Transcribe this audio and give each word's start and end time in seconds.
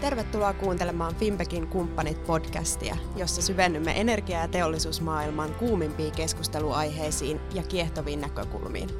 Tervetuloa 0.00 0.52
kuuntelemaan 0.52 1.14
Finpekin 1.14 1.66
kumppanit 1.66 2.26
podcastia, 2.26 2.96
jossa 3.16 3.42
syvennymme 3.42 4.00
energia- 4.00 4.40
ja 4.40 4.48
teollisuusmaailman 4.48 5.54
kuumimpiin 5.54 6.12
keskusteluaiheisiin 6.12 7.40
ja 7.54 7.62
kiehtoviin 7.62 8.20
näkökulmiin. 8.20 8.90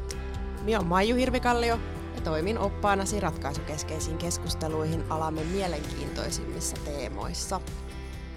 Minä 0.62 0.78
olen 0.78 0.88
Maiju 0.88 1.16
Hirvikallio 1.16 1.78
ja 2.14 2.20
toimin 2.20 2.58
oppaanasi 2.58 3.20
ratkaisukeskeisiin 3.20 4.18
keskusteluihin 4.18 5.04
alamme 5.12 5.44
mielenkiintoisimmissa 5.44 6.76
teemoissa. 6.84 7.60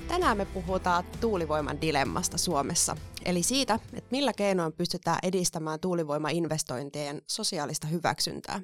Tänään 0.07 0.37
me 0.37 0.45
puhutaan 0.45 1.03
tuulivoiman 1.21 1.81
dilemmasta 1.81 2.37
Suomessa, 2.37 2.97
eli 3.25 3.43
siitä, 3.43 3.79
että 3.93 4.11
millä 4.11 4.33
keinoin 4.33 4.73
pystytään 4.73 5.19
edistämään 5.23 5.79
tuulivoimainvestointien 5.79 7.21
sosiaalista 7.27 7.87
hyväksyntää. 7.87 8.61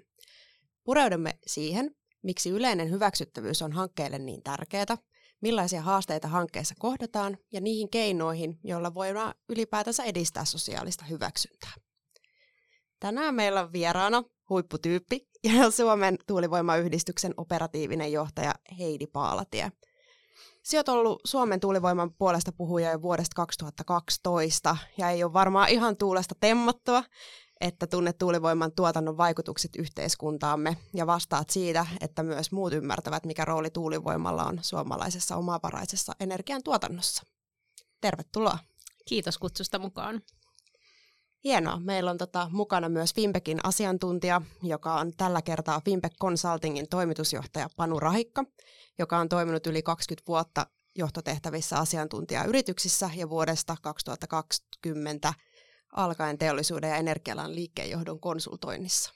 Pureudumme 0.84 1.40
siihen, 1.48 1.96
miksi 2.24 2.50
yleinen 2.50 2.92
hyväksyttävyys 2.92 3.62
on 3.62 3.72
hankkeelle 3.72 4.20
niin 4.20 4.44
tärkeää, 4.44 4.98
millaisia 5.42 5.82
haasteita 5.82 6.28
hankkeessa 6.28 6.76
kohdataan 6.80 7.38
ja 7.54 7.62
niihin 7.62 7.90
keinoihin, 7.90 8.60
joilla 8.64 8.94
voidaan 8.94 9.34
ylipäätänsä 9.50 10.04
edistää 10.04 10.46
sosiaalista 10.46 11.06
hyväksyntää. 11.06 11.72
Tänään 13.00 13.36
meillä 13.36 13.62
on 13.62 13.74
vieraana 13.74 14.24
huipputyyppi 14.50 15.28
ja 15.44 15.72
Suomen 15.72 16.18
tuulivoimayhdistyksen 16.28 17.34
operatiivinen 17.38 18.12
johtaja 18.12 18.56
Heidi 18.80 19.08
Paalatie. 19.08 19.72
Sinä 20.64 20.78
olet 20.78 20.90
ollut 20.90 21.22
Suomen 21.26 21.60
tuulivoiman 21.60 22.14
puolesta 22.14 22.52
puhuja 22.52 22.92
jo 22.92 23.02
vuodesta 23.02 23.36
2012 23.36 24.78
ja 24.98 25.10
ei 25.10 25.24
ole 25.24 25.34
varmaan 25.34 25.70
ihan 25.70 25.98
tuulesta 25.98 26.36
temmattua, 26.40 27.04
että 27.62 27.88
tunnet 27.88 28.18
tuulivoiman 28.18 28.72
tuotannon 28.72 29.18
vaikutukset 29.18 29.76
yhteiskuntaamme 29.76 30.78
ja 30.94 31.08
vastaat 31.08 31.50
siitä, 31.50 31.86
että 32.02 32.24
myös 32.24 32.52
muut 32.52 32.74
ymmärtävät, 32.74 33.26
mikä 33.26 33.46
rooli 33.46 33.70
tuulivoimalla 33.70 34.44
on 34.44 34.60
suomalaisessa 34.62 35.36
omavaraisessa 35.36 36.14
energiantuotannossa. 36.20 37.24
Tervetuloa. 38.02 38.60
Kiitos 39.06 39.38
kutsusta 39.38 39.80
mukaan. 39.80 40.22
Hienoa. 41.44 41.80
Meillä 41.80 42.12
on 42.12 42.18
tota, 42.18 42.50
mukana 42.52 42.90
myös 42.90 43.14
Fimpekin 43.14 43.60
asiantuntija, 43.64 44.42
joka 44.64 44.94
on 44.94 45.12
tällä 45.18 45.42
kertaa 45.42 45.82
Fimpek 45.86 46.14
Consultingin 46.22 46.90
toimitusjohtaja 46.90 47.70
Panu 47.76 48.00
Rahikka, 48.00 48.44
joka 49.00 49.18
on 49.18 49.30
toiminut 49.30 49.68
yli 49.68 49.84
20 49.84 50.28
vuotta 50.28 50.68
johtotehtävissä 50.96 51.78
asiantuntijayrityksissä 51.78 53.10
ja 53.16 53.30
vuodesta 53.30 53.76
2020 53.82 55.34
alkaen 55.92 56.38
teollisuuden 56.38 56.90
ja 56.90 56.96
energialan 56.96 57.56
liikkeenjohdon 57.56 58.20
konsultoinnissa. 58.20 59.14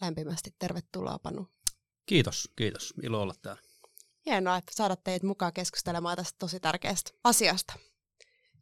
Lämpimästi 0.00 0.54
tervetuloa 0.58 1.18
Panu. 1.18 1.46
Kiitos, 2.06 2.50
kiitos. 2.56 2.94
Ilo 3.02 3.22
olla 3.22 3.34
täällä. 3.42 3.62
Hienoa, 4.26 4.56
että 4.56 4.72
saada 4.74 4.96
teidät 4.96 5.22
mukaan 5.22 5.52
keskustelemaan 5.52 6.16
tästä 6.16 6.36
tosi 6.38 6.60
tärkeästä 6.60 7.10
asiasta. 7.24 7.74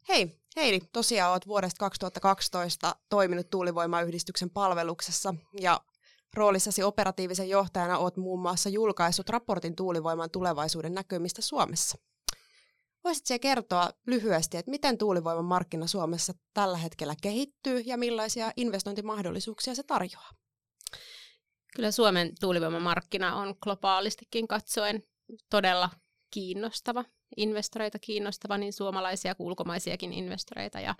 Hei, 0.09 0.41
Heidi, 0.55 0.79
tosiaan 0.93 1.31
olet 1.31 1.47
vuodesta 1.47 1.79
2012 1.79 2.95
toiminut 3.09 3.49
tuulivoimayhdistyksen 3.49 4.49
palveluksessa 4.49 5.35
ja 5.59 5.81
roolissasi 6.33 6.83
operatiivisen 6.83 7.49
johtajana 7.49 7.97
olet 7.97 8.17
muun 8.17 8.41
muassa 8.41 8.69
julkaissut 8.69 9.29
raportin 9.29 9.75
tuulivoiman 9.75 10.29
tulevaisuuden 10.29 10.93
näkymistä 10.93 11.41
Suomessa. 11.41 11.97
Voisitko 13.03 13.39
kertoa 13.41 13.89
lyhyesti, 14.07 14.57
että 14.57 14.71
miten 14.71 14.97
tuulivoiman 14.97 15.45
markkina 15.45 15.87
Suomessa 15.87 16.33
tällä 16.53 16.77
hetkellä 16.77 17.15
kehittyy 17.21 17.79
ja 17.79 17.97
millaisia 17.97 18.51
investointimahdollisuuksia 18.57 19.75
se 19.75 19.83
tarjoaa? 19.83 20.29
Kyllä 21.75 21.91
Suomen 21.91 22.31
tuulivoimamarkkina 22.39 23.35
on 23.35 23.55
globaalistikin 23.61 24.47
katsoen 24.47 25.03
todella 25.49 25.89
kiinnostava, 26.31 27.05
investoreita 27.37 27.99
kiinnostava, 27.99 28.57
niin 28.57 28.73
suomalaisia 28.73 29.35
kuin 29.35 29.47
ulkomaisiakin 29.47 30.13
investoreita. 30.13 30.79
Ja 30.79 30.95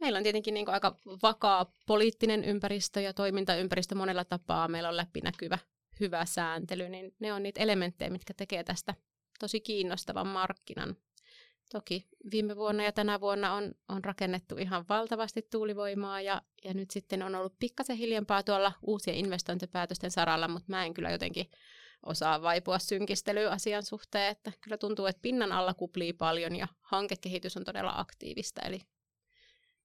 meillä 0.00 0.16
on 0.16 0.22
tietenkin 0.22 0.54
niin 0.54 0.70
aika 0.70 0.98
vakaa 1.22 1.72
poliittinen 1.86 2.44
ympäristö 2.44 3.00
ja 3.00 3.14
toimintaympäristö 3.14 3.94
monella 3.94 4.24
tapaa. 4.24 4.68
Meillä 4.68 4.88
on 4.88 4.96
läpinäkyvä 4.96 5.58
hyvä 6.00 6.24
sääntely, 6.24 6.88
niin 6.88 7.14
ne 7.20 7.32
on 7.32 7.42
niitä 7.42 7.60
elementtejä, 7.60 8.10
mitkä 8.10 8.34
tekee 8.34 8.64
tästä 8.64 8.94
tosi 9.38 9.60
kiinnostavan 9.60 10.26
markkinan. 10.26 10.96
Toki 11.72 12.08
viime 12.30 12.56
vuonna 12.56 12.84
ja 12.84 12.92
tänä 12.92 13.20
vuonna 13.20 13.52
on, 13.54 13.74
on 13.88 14.04
rakennettu 14.04 14.56
ihan 14.56 14.84
valtavasti 14.88 15.42
tuulivoimaa 15.50 16.20
ja, 16.20 16.42
ja 16.64 16.74
nyt 16.74 16.90
sitten 16.90 17.22
on 17.22 17.34
ollut 17.34 17.58
pikkasen 17.58 17.96
hiljempaa 17.96 18.42
tuolla 18.42 18.72
uusien 18.82 19.16
investointipäätösten 19.16 20.10
saralla, 20.10 20.48
mutta 20.48 20.66
mä 20.68 20.84
en 20.84 20.94
kyllä 20.94 21.10
jotenkin 21.10 21.50
osaa 22.06 22.42
vaipua 22.42 22.78
synkistelyyn 22.78 23.50
asian 23.50 23.82
suhteen, 23.82 24.30
että 24.30 24.52
kyllä 24.60 24.78
tuntuu, 24.78 25.06
että 25.06 25.22
pinnan 25.22 25.52
alla 25.52 25.74
kuplii 25.74 26.12
paljon 26.12 26.56
ja 26.56 26.68
hankekehitys 26.80 27.56
on 27.56 27.64
todella 27.64 27.92
aktiivista, 27.96 28.62
eli 28.62 28.80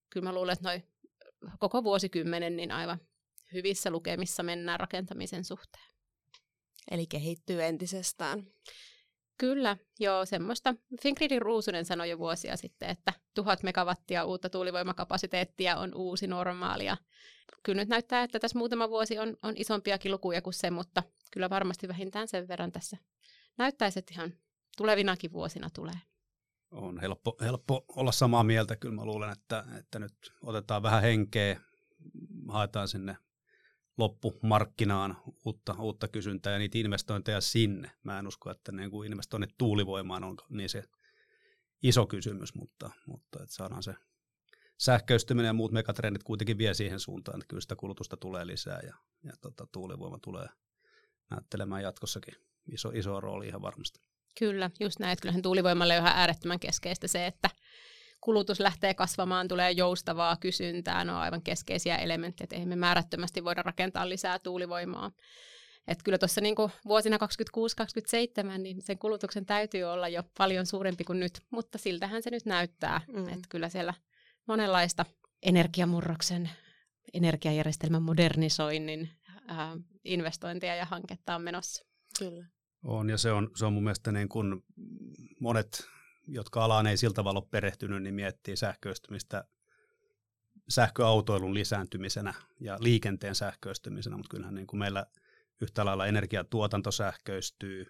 kyllä 0.10 0.24
mä 0.24 0.34
luulen, 0.34 0.54
että 0.54 0.70
noi 0.70 0.84
koko 1.60 1.84
vuosikymmenen 1.84 2.56
niin 2.56 2.72
aivan 2.72 3.00
hyvissä 3.54 3.90
lukemissa 3.90 4.44
mennään 4.44 4.80
rakentamisen 4.80 5.44
suhteen. 5.44 5.86
Eli 6.92 7.08
kehittyy 7.08 7.64
entisestään. 7.64 8.48
Kyllä, 9.44 9.78
joo, 10.00 10.26
semmoista. 10.26 10.76
Fingridin 11.02 11.42
Ruusunen 11.42 11.86
sanoi 11.86 12.09
jo 12.09 12.18
vuosia 12.18 12.58
sitten, 12.58 12.90
että 12.90 13.14
tuhat 13.34 13.64
megawattia 13.64 14.26
uutta 14.26 14.50
tuulivoimakapasiteettia 14.50 15.78
on 15.78 15.96
uusi 15.96 16.28
normaalia. 16.28 16.98
Kyllä 17.64 17.82
nyt 17.82 17.90
näyttää, 17.90 18.24
että 18.24 18.40
tässä 18.40 18.58
muutama 18.58 18.90
vuosi 18.90 19.20
on, 19.20 19.38
on 19.42 19.53
isompiakin 19.58 20.12
lukuja 20.12 20.42
kuin 20.42 20.53
se, 20.53 20.72
mutta 20.72 21.03
kyllä 21.32 21.50
varmasti 21.50 21.88
vähintään 21.88 22.28
sen 22.28 22.48
verran 22.48 22.72
tässä 22.72 22.98
näyttäisi, 23.58 24.00
että 24.00 24.14
ihan 24.14 24.34
tulevinakin 24.78 25.32
vuosina 25.32 25.70
tulee. 25.70 26.02
On 26.72 27.00
helppo, 27.00 27.38
helppo 27.42 27.86
olla 27.88 28.12
samaa 28.12 28.44
mieltä. 28.44 28.76
Kyllä 28.76 28.96
mä 28.96 29.06
luulen, 29.06 29.32
että, 29.32 29.66
että 29.80 30.00
nyt 30.00 30.14
otetaan 30.42 30.84
vähän 30.84 31.02
henkeä, 31.02 31.62
haetaan 32.48 32.88
sinne 32.88 33.18
loppumarkkinaan 33.98 35.18
uutta, 35.46 35.76
uutta 35.80 36.08
kysyntää 36.08 36.54
ja 36.54 36.59
niitä 36.59 36.78
investointeja 36.78 37.42
sinne. 37.42 37.92
Mä 38.04 38.20
en 38.20 38.28
usko, 38.28 38.52
että 38.52 38.72
niin 38.72 38.92
kuin 38.92 39.12
investoinnit 39.12 39.56
tuulivoimaan 39.58 40.24
on 40.24 40.38
niin 40.50 40.70
se 40.70 40.84
iso 41.84 42.06
kysymys, 42.06 42.56
mutta, 42.56 42.90
mutta 43.08 43.44
että 43.44 43.56
saadaan 43.56 43.84
se 43.84 43.96
sähköistyminen 44.78 45.50
ja 45.50 45.53
muut 45.53 45.72
megatrendit 45.72 46.24
kuitenkin 46.24 46.58
vie 46.58 46.74
siihen 46.74 47.00
suuntaan, 47.00 47.38
että 47.38 47.48
kyllä 47.48 47.62
sitä 47.62 47.76
kulutusta 47.76 48.18
tulee 48.18 48.48
lisää 48.48 48.80
ja, 48.84 48.96
ja 49.24 49.34
tota, 49.42 49.68
tuulivoima 49.72 50.20
tulee 50.22 50.48
näyttelemään 51.30 51.84
jatkossakin 51.84 52.36
iso, 52.72 52.90
iso 52.90 53.22
rooli 53.22 53.48
ihan 53.48 53.62
varmasti. 53.62 54.02
Kyllä, 54.40 54.72
just 54.80 55.00
näin. 55.00 55.18
Kyllähän 55.22 55.42
tuulivoimalle 55.42 55.94
on 56.00 56.06
ihan 56.06 56.18
äärettömän 56.18 56.59
keskeistä 56.59 57.08
se, 57.08 57.28
että 57.28 57.50
kulutus 58.23 58.59
lähtee 58.59 58.94
kasvamaan, 58.94 59.47
tulee 59.47 59.72
joustavaa 59.72 60.38
kysyntää, 60.38 61.06
ne 61.06 61.11
on 61.11 61.17
aivan 61.17 61.41
keskeisiä 61.41 61.97
elementtejä, 61.97 62.45
että 62.45 62.56
eihän 62.56 62.69
me 62.69 62.75
määrättömästi 62.75 63.44
voida 63.44 63.61
rakentaa 63.61 64.09
lisää 64.09 64.39
tuulivoimaa. 64.39 65.11
Et 65.88 66.03
kyllä 66.03 66.17
tuossa 66.17 66.41
niinku 66.41 66.72
vuosina 66.85 67.17
2026-2027 67.17 68.57
niin 68.57 68.81
sen 68.81 68.97
kulutuksen 68.97 69.45
täytyy 69.45 69.84
olla 69.84 70.07
jo 70.07 70.23
paljon 70.38 70.66
suurempi 70.66 71.03
kuin 71.03 71.19
nyt, 71.19 71.41
mutta 71.51 71.78
siltähän 71.78 72.23
se 72.23 72.29
nyt 72.29 72.45
näyttää, 72.45 73.01
mm. 73.13 73.28
että 73.28 73.47
kyllä 73.50 73.69
siellä 73.69 73.94
monenlaista 74.47 75.05
energiamurroksen, 75.41 76.50
energiajärjestelmän 77.13 78.03
modernisoinnin 78.03 79.09
ää, 79.47 79.78
investointia 80.03 80.75
ja 80.75 80.85
hanketta 80.85 81.35
on 81.35 81.41
menossa. 81.41 81.85
Kyllä. 82.19 82.45
On, 82.84 83.09
ja 83.09 83.17
se 83.17 83.31
on, 83.31 83.50
se 83.55 83.66
on 83.66 83.73
mun 83.73 83.84
mielestä 83.84 84.11
niin 84.11 84.29
kuin 84.29 84.63
monet 85.40 85.85
jotka 86.28 86.63
alaan 86.66 86.88
ei 86.88 86.97
sillä 86.97 87.13
tavalla 87.13 87.39
ole 87.39 87.47
perehtynyt, 87.51 88.03
niin 88.03 88.16
miettii 88.16 88.56
sähköistymistä 88.56 89.44
sähköautoilun 90.69 91.53
lisääntymisenä 91.53 92.34
ja 92.59 92.78
liikenteen 92.79 93.35
sähköistymisenä, 93.35 94.17
mutta 94.17 94.29
kyllähän 94.29 94.56
niin 94.56 94.67
kuin 94.67 94.79
meillä 94.79 95.06
yhtä 95.61 95.85
lailla 95.85 96.07
energiatuotanto 96.07 96.91
sähköistyy 96.91 97.85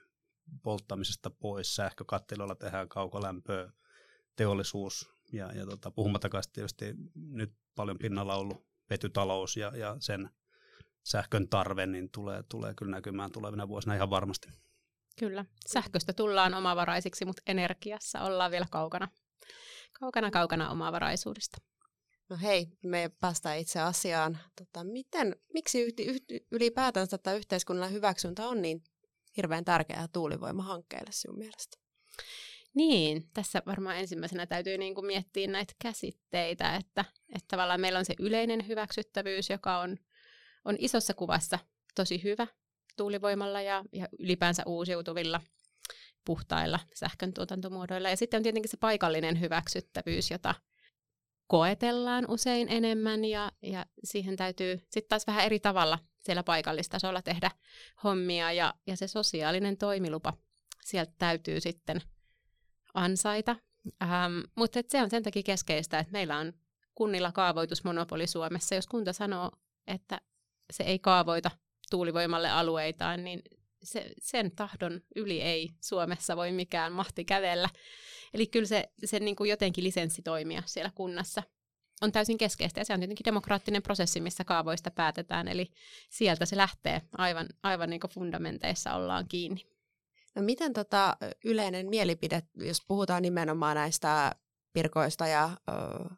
polttamisesta 0.63 1.30
pois, 1.30 1.75
sähkökattiloilla 1.75 2.56
tehdään 2.56 2.89
kaukolämpöä, 2.89 3.71
teollisuus 4.36 5.09
ja, 5.31 5.51
ja 5.51 5.65
tota, 5.65 5.91
puhumattakaan 5.91 6.44
tietysti 6.53 6.86
nyt 7.15 7.53
paljon 7.75 7.97
pinnalla 7.97 8.36
ollut 8.36 8.68
vetytalous 8.89 9.57
ja, 9.57 9.77
ja 9.77 9.95
sen 10.00 10.29
sähkön 11.03 11.50
tarve, 11.50 11.86
niin 11.86 12.09
tulee, 12.09 12.44
tulee 12.44 12.74
kyllä 12.74 12.91
näkymään 12.91 13.31
tulevina 13.31 13.68
vuosina 13.68 13.95
ihan 13.95 14.09
varmasti. 14.09 14.50
Kyllä. 15.19 15.45
Sähköstä 15.68 16.13
tullaan 16.13 16.54
omavaraisiksi, 16.54 17.25
mutta 17.25 17.42
energiassa 17.48 18.21
ollaan 18.21 18.51
vielä 18.51 18.65
kaukana, 18.71 19.07
kaukana, 20.00 20.31
kaukana 20.31 20.69
omavaraisuudesta. 20.69 21.57
No 22.30 22.38
hei, 22.42 22.68
me 22.83 23.12
päästään 23.19 23.57
itse 23.57 23.80
asiaan. 23.80 24.38
Tota, 24.56 24.83
miten, 24.83 25.36
miksi 25.54 25.95
ylipäätään 26.51 27.07
tätä 27.07 27.33
yhteiskunnan 27.33 27.92
hyväksyntä 27.92 28.48
on 28.48 28.62
niin 28.62 28.83
hirveän 29.38 29.65
tärkeää 29.65 30.07
tuulivoimahankkeille 30.13 31.12
sinun 31.12 31.38
mielestä? 31.38 31.77
Niin, 32.74 33.30
tässä 33.33 33.62
varmaan 33.65 33.98
ensimmäisenä 33.98 34.45
täytyy 34.45 34.77
niin 34.77 34.95
kuin 34.95 35.06
miettiä 35.06 35.48
näitä 35.48 35.74
käsitteitä, 35.81 36.75
että, 36.75 37.06
että 37.30 37.48
tavallaan 37.48 37.81
meillä 37.81 38.00
on 38.00 38.06
se 38.06 38.13
yleinen 38.19 38.68
hyväksyttävyys, 38.68 39.50
joka 39.50 39.80
on, 39.80 39.98
on 40.65 40.75
isossa 40.80 41.13
kuvassa 41.13 41.60
tosi 41.95 42.24
hyvä, 42.24 42.48
tuulivoimalla 42.98 43.62
ja, 43.62 43.84
ja 43.92 44.07
ylipäänsä 44.19 44.63
uusiutuvilla. 44.66 45.42
puhtailla 46.25 46.80
sähkön 46.95 47.34
tuotantomuodoilla. 47.34 48.10
Ja 48.10 48.18
sitten 48.18 48.38
on 48.38 48.44
tietenkin 48.44 48.69
se 48.69 48.78
paikallinen 48.78 49.40
hyväksyttävyys, 49.40 50.31
jota 50.31 50.56
koetellaan 51.48 52.25
usein 52.28 52.68
enemmän 52.69 53.25
ja, 53.25 53.51
ja 53.62 53.86
siihen 54.04 54.36
täytyy 54.36 54.78
sitten 54.78 55.10
taas 55.10 55.28
vähän 55.28 55.45
eri 55.45 55.60
tavalla 55.60 56.00
siellä 56.22 56.44
paikallistasolla 56.44 57.22
tehdä 57.22 57.51
hommia 58.04 58.51
ja, 58.51 58.74
ja 58.88 58.98
se 58.98 59.07
sosiaalinen 59.07 59.78
toimilupa 59.78 60.34
sieltä 60.81 61.13
täytyy 61.18 61.62
sitten 61.62 62.01
ansaita. 62.94 63.56
Ähm, 64.04 64.39
mutta 64.56 64.80
se 64.88 65.01
on 65.01 65.10
sen 65.10 65.24
takia 65.24 65.44
keskeistä, 65.44 66.00
että 66.00 66.12
meillä 66.12 66.38
on 66.38 66.54
kunnilla 66.96 67.31
kaavoitusmonopoli 67.31 68.28
Suomessa. 68.28 68.75
Jos 68.75 68.88
kunta 68.88 69.13
sanoo, 69.13 69.51
että 69.88 70.22
se 70.72 70.84
ei 70.84 71.00
kaavoita 71.00 71.51
tuulivoimalle 71.94 72.50
alueitaan, 72.50 73.24
niin 73.24 73.42
se, 73.84 74.12
sen 74.19 74.51
tahdon 74.51 75.01
yli 75.16 75.42
ei 75.42 75.69
Suomessa 75.81 76.36
voi 76.36 76.51
mikään 76.51 76.94
mahti 76.94 77.25
kävellä. 77.25 77.69
Eli 78.34 78.48
kyllä 78.48 78.66
se, 78.66 78.90
se 79.06 79.19
niin 79.19 79.36
kuin 79.36 79.50
jotenkin 79.50 79.84
lisenssi 79.84 80.22
toimia 80.22 80.63
siellä 80.66 80.92
kunnassa 80.95 81.44
on 82.01 82.12
täysin 82.12 82.38
keskeistä 82.38 82.80
ja 82.80 82.86
se 82.86 82.94
on 82.94 83.00
tietenkin 83.00 83.25
demokraattinen 83.25 83.84
prosessi, 83.84 84.22
missä 84.22 84.44
kaavoista 84.44 84.92
päätetään, 84.92 85.48
eli 85.48 85.72
sieltä 86.10 86.45
se 86.45 86.57
lähtee 86.57 87.01
aivan, 87.18 87.48
aivan 87.63 87.90
niin 87.90 88.00
kuin 88.00 88.12
fundamenteissa 88.12 88.94
ollaan 88.94 89.28
kiinni. 89.28 89.62
No 90.36 90.42
miten 90.42 90.74
tota 90.74 91.18
yleinen 91.46 91.89
mielipide, 91.89 92.42
jos 92.56 92.81
puhutaan 92.88 93.22
nimenomaan 93.22 93.75
näistä 93.75 94.36
pirkoista 94.74 95.28
ja 95.28 95.50
ö, 95.70 95.74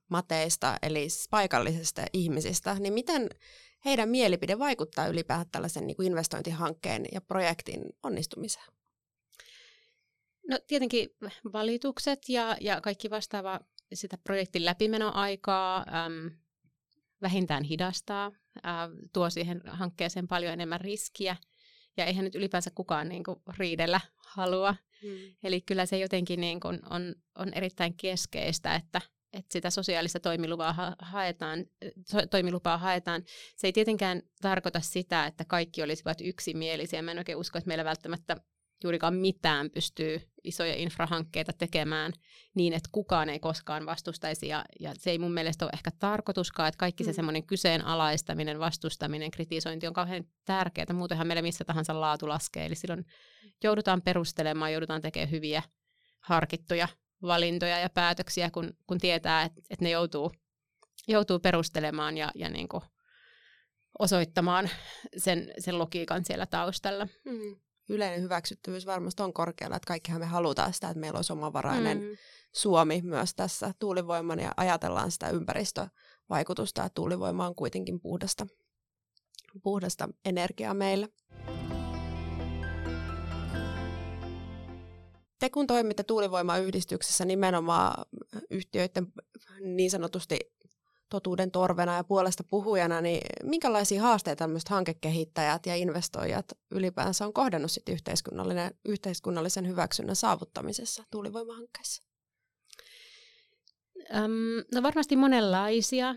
mateista, 0.09 0.77
eli 0.81 1.07
paikallisista 1.29 2.05
ihmisistä, 2.13 2.75
niin 2.79 2.93
miten 2.93 3.29
heidän 3.85 4.09
mielipide 4.09 4.59
vaikuttaa 4.59 5.07
ylipäätään 5.07 5.51
tällaisen 5.51 5.87
niin 5.87 5.95
kuin 5.95 6.07
investointihankkeen 6.07 7.05
ja 7.11 7.21
projektin 7.21 7.81
onnistumiseen? 8.03 8.65
No 10.49 10.59
tietenkin 10.67 11.09
valitukset 11.53 12.29
ja, 12.29 12.57
ja 12.61 12.81
kaikki 12.81 13.09
vastaava 13.09 13.59
sitä 13.93 14.17
projektin 14.17 14.65
läpimenoaikaa 14.65 15.85
äm, 16.05 16.31
vähintään 17.21 17.63
hidastaa, 17.63 18.31
ää, 18.63 18.89
tuo 19.13 19.29
siihen 19.29 19.61
hankkeeseen 19.65 20.27
paljon 20.27 20.53
enemmän 20.53 20.81
riskiä, 20.81 21.35
ja 21.97 22.05
eihän 22.05 22.25
nyt 22.25 22.35
ylipäänsä 22.35 22.71
kukaan 22.75 23.09
niin 23.09 23.23
kuin, 23.23 23.39
riidellä 23.57 24.01
halua. 24.17 24.75
Hmm. 25.05 25.35
Eli 25.43 25.61
kyllä 25.61 25.85
se 25.85 25.97
jotenkin 25.97 26.41
niin 26.41 26.59
kuin, 26.59 26.79
on, 26.89 27.15
on 27.37 27.53
erittäin 27.53 27.97
keskeistä, 27.97 28.75
että, 28.75 29.01
että 29.33 29.53
sitä 29.53 29.69
sosiaalista 29.69 30.19
toimilupaa 30.19 30.73
ha- 30.73 30.95
haetaan, 30.99 31.65
toimilupaa 32.29 32.77
haetaan. 32.77 33.23
Se 33.55 33.67
ei 33.67 33.73
tietenkään 33.73 34.21
tarkoita 34.41 34.79
sitä, 34.79 35.25
että 35.25 35.45
kaikki 35.45 35.83
olisivat 35.83 36.21
yksimielisiä. 36.21 37.01
Mä 37.01 37.11
en 37.11 37.17
oikein 37.17 37.37
usko, 37.37 37.57
että 37.57 37.67
meillä 37.67 37.85
välttämättä 37.85 38.37
juurikaan 38.83 39.13
mitään 39.13 39.69
pystyy 39.69 40.21
isoja 40.43 40.75
infrahankkeita 40.75 41.53
tekemään 41.53 42.13
niin, 42.55 42.73
että 42.73 42.89
kukaan 42.91 43.29
ei 43.29 43.39
koskaan 43.39 43.85
vastustaisi. 43.85 44.47
Ja, 44.47 44.65
ja 44.79 44.93
se 44.97 45.11
ei 45.11 45.19
mun 45.19 45.33
mielestä 45.33 45.65
ole 45.65 45.71
ehkä 45.73 45.91
tarkoituskaan, 45.99 46.67
että 46.67 46.77
kaikki 46.77 47.03
se 47.03 47.11
mm. 47.11 47.15
semmoinen 47.15 47.47
kyseenalaistaminen, 47.47 48.59
vastustaminen, 48.59 49.31
kritisointi 49.31 49.87
on 49.87 49.93
kauhean 49.93 50.23
tärkeää. 50.45 50.93
Muutenhan 50.93 51.27
meillä 51.27 51.41
missä 51.41 51.65
tahansa 51.65 52.01
laatu 52.01 52.29
laskee. 52.29 52.65
Eli 52.65 52.75
silloin 52.75 53.05
joudutaan 53.63 54.01
perustelemaan, 54.01 54.71
joudutaan 54.71 55.01
tekemään 55.01 55.31
hyviä 55.31 55.63
harkittuja 56.19 56.87
valintoja 57.21 57.79
ja 57.79 57.89
päätöksiä, 57.89 58.51
kun, 58.51 58.73
kun 58.87 58.97
tietää, 58.97 59.43
että, 59.43 59.61
että 59.69 59.85
ne 59.85 59.89
joutuu, 59.89 60.31
joutuu 61.07 61.39
perustelemaan 61.39 62.17
ja, 62.17 62.31
ja 62.35 62.49
niin 62.49 62.67
kuin 62.67 62.83
osoittamaan 63.99 64.69
sen, 65.17 65.53
sen 65.59 65.79
logiikan 65.79 66.25
siellä 66.25 66.45
taustalla. 66.45 67.07
Mm 67.25 67.64
yleinen 67.89 68.21
hyväksyttävyys 68.21 68.85
varmasti 68.85 69.23
on 69.23 69.33
korkealla, 69.33 69.75
että 69.75 69.87
kaikkihan 69.87 70.21
me 70.21 70.25
halutaan 70.25 70.73
sitä, 70.73 70.89
että 70.89 70.99
meillä 70.99 71.17
olisi 71.17 71.33
omavarainen 71.33 71.97
mm. 72.01 72.17
Suomi 72.51 73.01
myös 73.01 73.35
tässä 73.35 73.73
tuulivoiman 73.79 74.39
ja 74.39 74.51
ajatellaan 74.57 75.11
sitä 75.11 75.29
ympäristövaikutusta, 75.29 76.85
että 76.85 76.95
tuulivoima 76.95 77.47
on 77.47 77.55
kuitenkin 77.55 78.01
puhdasta, 78.01 78.47
puhdasta 79.63 80.09
energiaa 80.25 80.73
meillä. 80.73 81.07
Te 85.39 85.49
kun 85.49 85.67
toimitte 85.67 86.03
tuulivoimayhdistyksessä 86.03 87.25
nimenomaan 87.25 88.05
yhtiöiden 88.49 89.07
niin 89.61 89.91
sanotusti 89.91 90.54
totuuden 91.09 91.51
torvena 91.51 91.95
ja 91.95 92.03
puolesta 92.03 92.43
puhujana, 92.43 93.01
niin 93.01 93.21
minkälaisia 93.43 94.01
haasteita 94.01 94.39
tämmöiset 94.39 94.69
hankekehittäjät 94.69 95.65
ja 95.65 95.75
investoijat 95.75 96.45
ylipäänsä 96.71 97.25
on 97.25 97.33
kohdannut 97.33 97.71
sit 97.71 97.89
yhteiskunnallinen, 97.89 98.71
yhteiskunnallisen 98.85 99.67
hyväksynnän 99.67 100.15
saavuttamisessa 100.15 101.03
tuulivoimahankkeessa? 101.11 102.03
Öm, 104.15 104.63
no 104.73 104.83
varmasti 104.83 105.15
monenlaisia. 105.15 106.15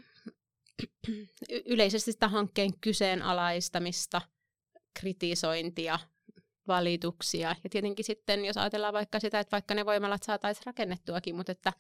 Yleisesti 1.67 2.13
sitä 2.13 2.29
hankkeen 2.29 2.71
kyseenalaistamista, 2.81 4.21
kritisointia, 5.01 5.99
valituksia. 6.69 7.57
Ja 7.65 7.71
tietenkin 7.71 8.05
sitten, 8.05 8.45
jos 8.45 8.57
ajatellaan 8.57 8.95
vaikka 8.95 9.21
sitä, 9.21 9.41
että 9.41 9.53
vaikka 9.53 9.75
ne 9.75 9.87
voimalat 9.87 10.23
saataisiin 10.23 10.67
rakennettuakin, 10.67 11.37
mutta 11.37 11.53
että 11.53 11.73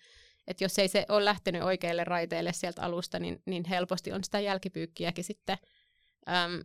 että 0.49 0.65
jos 0.65 0.79
ei 0.79 0.89
se 0.89 1.07
ole 1.09 1.25
lähtenyt 1.25 1.63
oikeille 1.63 2.05
raiteille 2.05 2.53
sieltä 2.53 2.83
alusta, 2.83 3.19
niin, 3.19 3.43
niin 3.47 3.65
helposti 3.65 4.13
on 4.13 4.25
sitä 4.25 4.41
jälkipyykkiäkin 4.41 5.25
sitten 5.25 5.59
äm, 6.29 6.63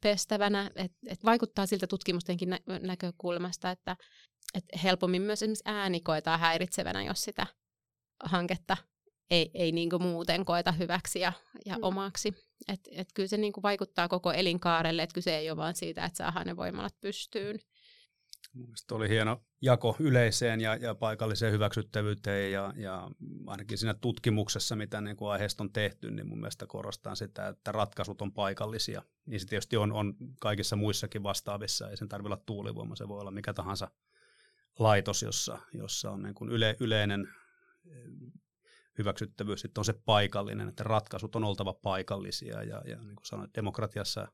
pestävänä. 0.00 0.70
Et, 0.76 0.92
et 1.06 1.24
vaikuttaa 1.24 1.66
siltä 1.66 1.86
tutkimustenkin 1.86 2.50
nä- 2.50 2.60
näkökulmasta, 2.80 3.70
että 3.70 3.96
et 4.54 4.64
helpommin 4.82 5.22
myös 5.22 5.42
esimerkiksi 5.42 5.62
ääni 5.64 6.00
koetaan 6.00 6.40
häiritsevänä, 6.40 7.02
jos 7.02 7.24
sitä 7.24 7.46
hanketta 8.24 8.76
ei, 9.30 9.50
ei 9.54 9.72
niinku 9.72 9.98
muuten 9.98 10.44
koeta 10.44 10.72
hyväksi 10.72 11.20
ja, 11.20 11.32
ja 11.66 11.76
mm. 11.76 11.82
omaksi. 11.82 12.34
Et, 12.68 12.80
et 12.90 13.08
kyllä 13.14 13.28
se 13.28 13.36
niinku 13.36 13.62
vaikuttaa 13.62 14.08
koko 14.08 14.32
elinkaarelle, 14.32 15.02
että 15.02 15.14
kyse 15.14 15.38
ei 15.38 15.50
ole 15.50 15.56
vain 15.56 15.74
siitä, 15.74 16.04
että 16.04 16.16
saadaan 16.16 16.46
ne 16.46 16.56
voimalat 16.56 17.00
pystyyn. 17.00 17.58
Mielestäni 18.54 18.96
oli 18.96 19.08
hieno 19.08 19.42
jako 19.62 19.96
yleiseen 19.98 20.60
ja, 20.60 20.76
ja 20.76 20.94
paikalliseen 20.94 21.52
hyväksyttävyyteen 21.52 22.52
ja, 22.52 22.72
ja 22.76 23.10
ainakin 23.46 23.78
siinä 23.78 23.94
tutkimuksessa, 23.94 24.76
mitä 24.76 25.00
niin 25.00 25.16
kuin 25.16 25.30
aiheesta 25.30 25.62
on 25.62 25.72
tehty, 25.72 26.10
niin 26.10 26.26
mun 26.26 26.40
mielestä 26.40 26.66
korostaa 26.66 27.14
sitä, 27.14 27.48
että 27.48 27.72
ratkaisut 27.72 28.22
on 28.22 28.32
paikallisia. 28.32 29.02
Niin 29.26 29.40
se 29.40 29.46
tietysti 29.46 29.76
on, 29.76 29.92
on 29.92 30.14
kaikissa 30.40 30.76
muissakin 30.76 31.22
vastaavissa, 31.22 31.90
ei 31.90 31.96
sen 31.96 32.08
tarvitse 32.08 32.26
olla 32.34 32.42
tuulivoima, 32.46 32.96
se 32.96 33.08
voi 33.08 33.20
olla 33.20 33.30
mikä 33.30 33.52
tahansa 33.52 33.90
laitos, 34.78 35.22
jossa, 35.22 35.58
jossa 35.72 36.10
on 36.10 36.22
niin 36.22 36.34
kuin 36.34 36.50
yle, 36.50 36.76
yleinen 36.80 37.28
eh, 37.90 38.32
hyväksyttävyys, 38.98 39.60
sitten 39.60 39.80
on 39.80 39.84
se 39.84 39.92
paikallinen, 39.92 40.68
että 40.68 40.84
ratkaisut 40.84 41.36
on 41.36 41.44
oltava 41.44 41.72
paikallisia. 41.72 42.62
Ja, 42.62 42.82
ja 42.84 42.96
niin 42.96 43.16
kuin 43.16 43.26
sanoin, 43.26 43.50
demokratiassa 43.54 44.28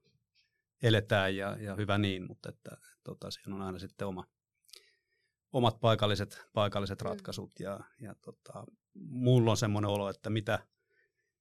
eletään 0.83 1.37
ja, 1.37 1.57
ja 1.61 1.75
hyvä 1.75 1.99
niin, 1.99 2.27
mutta 2.27 2.49
että, 2.49 2.77
tota, 3.05 3.31
siinä 3.31 3.55
on 3.55 3.63
aina 3.63 3.79
sitten 3.79 4.09
oma, 4.09 4.25
omat 5.53 5.81
paikalliset, 5.81 6.47
paikalliset 6.53 7.03
mm. 7.03 7.09
ratkaisut 7.09 7.61
ja, 7.61 7.81
ja 8.01 8.15
tota, 8.15 8.65
mulla 8.95 9.51
on 9.51 9.57
semmoinen 9.57 9.91
olo, 9.91 10.09
että 10.09 10.31
mitä 10.31 10.67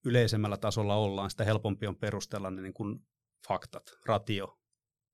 yleisemmällä 0.05 0.57
tasolla 0.57 0.95
ollaan, 0.95 1.29
sitä 1.29 1.43
helpompi 1.43 1.87
on 1.87 1.95
perustella 1.95 2.51
ne 2.51 2.61
niin 2.61 2.73
kuin 2.73 3.07
faktat, 3.47 3.83
ratio, 4.05 4.59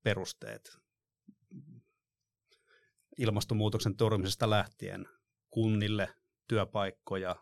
perusteet, 0.02 0.78
ilmastonmuutoksen 3.18 3.96
torjumisesta 3.96 4.50
lähtien 4.50 5.08
kunnille 5.50 6.14
työpaikkoja, 6.48 7.36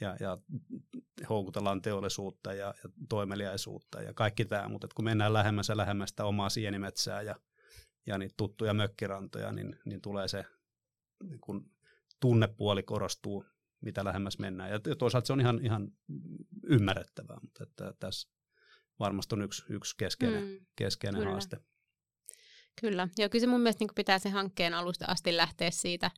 ja, 0.00 0.16
ja 0.20 0.38
houkutellaan 1.28 1.82
teollisuutta 1.82 2.52
ja, 2.52 2.66
ja 2.66 2.90
toimeliaisuutta 3.08 4.02
ja 4.02 4.14
kaikki 4.14 4.44
tämä, 4.44 4.68
mutta 4.68 4.88
kun 4.94 5.04
mennään 5.04 5.32
lähemmäs 5.32 5.68
ja 5.68 5.76
lähemmäs 5.76 6.10
sitä 6.10 6.24
omaa 6.24 6.48
sienimetsää 6.48 7.22
ja, 7.22 7.34
ja 8.06 8.18
niitä 8.18 8.34
tuttuja 8.36 8.74
mökkirantoja, 8.74 9.52
niin, 9.52 9.80
niin 9.84 10.00
tulee 10.00 10.28
se 10.28 10.44
niin 11.22 11.40
kun 11.40 11.70
tunnepuoli 12.20 12.82
korostuu, 12.82 13.44
mitä 13.80 14.04
lähemmäs 14.04 14.38
mennään. 14.38 14.70
Ja 14.70 14.80
toisaalta 14.98 15.26
se 15.26 15.32
on 15.32 15.40
ihan, 15.40 15.60
ihan 15.64 15.92
ymmärrettävää, 16.62 17.38
mutta 17.42 17.62
että 17.62 17.94
tässä 18.00 18.28
varmasti 18.98 19.34
on 19.34 19.42
yksi, 19.42 19.62
yksi 19.68 19.94
keskeinen, 19.96 20.44
mm, 20.44 20.66
keskeinen 20.76 21.20
kyllä. 21.20 21.30
haaste. 21.30 21.60
Kyllä, 22.80 23.08
ja 23.18 23.28
kyllä 23.28 23.42
se 23.42 23.46
mun 23.46 23.60
mielestä 23.60 23.84
niin 23.84 23.94
pitää 23.94 24.18
sen 24.18 24.32
hankkeen 24.32 24.74
alusta 24.74 25.04
asti 25.08 25.36
lähteä 25.36 25.70
siitä, 25.70 26.10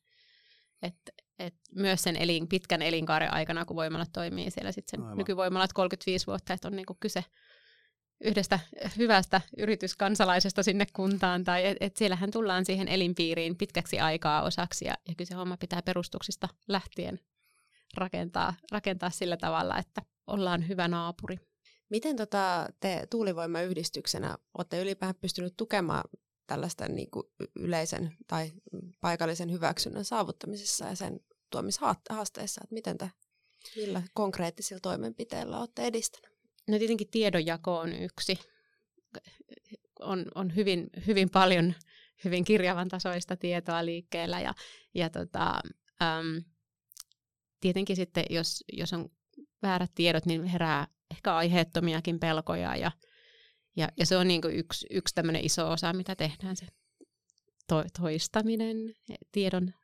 että 0.83 1.13
et 1.39 1.55
myös 1.75 2.03
sen 2.03 2.17
elin, 2.17 2.49
pitkän 2.49 2.83
elinkaaren 2.83 3.33
aikana, 3.33 3.65
kun 3.65 3.77
voimalat 3.77 4.13
toimii 4.13 4.51
siellä 4.51 4.73
sitten 4.73 4.91
sen 4.91 5.05
Aivan. 5.05 5.19
nykyvoimalat 5.19 5.73
35 5.73 6.27
vuotta, 6.27 6.53
että 6.53 6.69
on 6.69 6.77
niinku 6.77 6.97
kyse 7.01 7.25
yhdestä 8.25 8.61
hyvästä 8.99 9.41
yrityskansalaisesta 9.59 10.63
sinne 10.63 10.87
kuntaan, 10.93 11.45
tai 11.45 11.67
että 11.67 11.85
et 11.85 11.97
siellähän 11.97 12.31
tullaan 12.31 12.65
siihen 12.65 12.89
elinpiiriin 12.89 13.57
pitkäksi 13.57 14.01
aikaa 14.01 14.43
osaksi, 14.43 14.85
ja, 14.85 14.95
ja 15.09 15.15
kyllä 15.15 15.29
se 15.29 15.35
homma 15.35 15.57
pitää 15.57 15.83
perustuksista 15.83 16.49
lähtien 16.69 17.21
rakentaa, 17.97 18.55
rakentaa 18.73 19.11
sillä 19.11 19.37
tavalla, 19.37 19.79
että 19.79 20.03
ollaan 20.27 20.69
hyvä 20.69 20.89
naapuri. 20.89 21.37
Miten 21.91 22.17
tota 22.17 22.69
te 22.81 23.07
tuulivoimayhdistyksenä 23.11 24.37
olette 24.59 24.83
ylipäätään 24.83 25.21
pystynyt 25.21 25.55
tukemaan 25.57 26.05
tällaista 26.47 26.89
niin 26.89 27.11
kuin 27.11 27.27
yleisen 27.57 28.17
tai 28.27 28.53
paikallisen 29.01 29.53
hyväksynnän 29.53 30.05
saavuttamisessa 30.05 30.85
ja 30.85 30.95
sen 30.95 31.21
tuomishaasteissa, 31.51 32.61
että 32.65 32.75
miten 32.75 32.99
te, 32.99 33.11
millä 33.77 34.03
konkreettisilla 34.15 34.81
toimenpiteillä 34.81 35.59
olette 35.59 35.83
edistäneet? 35.83 36.37
No 36.69 36.79
tietenkin 36.79 37.11
tiedonjako 37.11 37.79
on 37.79 37.93
yksi. 37.93 38.39
On, 40.01 40.25
on 40.35 40.57
hyvin, 40.57 40.91
hyvin 41.07 41.31
paljon 41.31 41.75
hyvin 42.25 42.45
kirjavan 42.45 42.89
tasoista 42.89 43.37
tietoa 43.37 43.85
liikkeellä 43.85 44.41
ja, 44.41 44.55
ja 44.95 45.11
tota, 45.11 45.61
äm, 46.03 46.43
tietenkin 47.61 47.97
sitten, 47.97 48.25
jos, 48.31 48.65
jos 48.73 48.93
on 48.93 49.09
väärät 49.63 49.91
tiedot, 49.95 50.27
niin 50.27 50.45
herää 50.45 50.87
ehkä 51.11 51.37
aiheettomiakin 51.37 52.21
pelkoja 52.21 52.77
ja, 52.77 52.93
ja, 53.77 53.89
ja 53.97 54.07
se 54.07 54.17
on 54.17 54.29
niin 54.29 54.41
yksi, 54.53 54.87
yksi 54.91 55.15
tämmöinen 55.15 55.45
iso 55.45 55.71
osa, 55.71 55.93
mitä 55.93 56.17
tehdään, 56.17 56.57
se 56.57 56.67
to, 57.69 57.85
toistaminen, 58.01 58.77
tiedon 59.33 59.75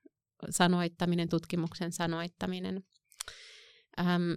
sanoittaminen, 0.51 1.29
tutkimuksen 1.29 1.93
sanoittaminen. 1.93 2.85
Ähm, 4.01 4.33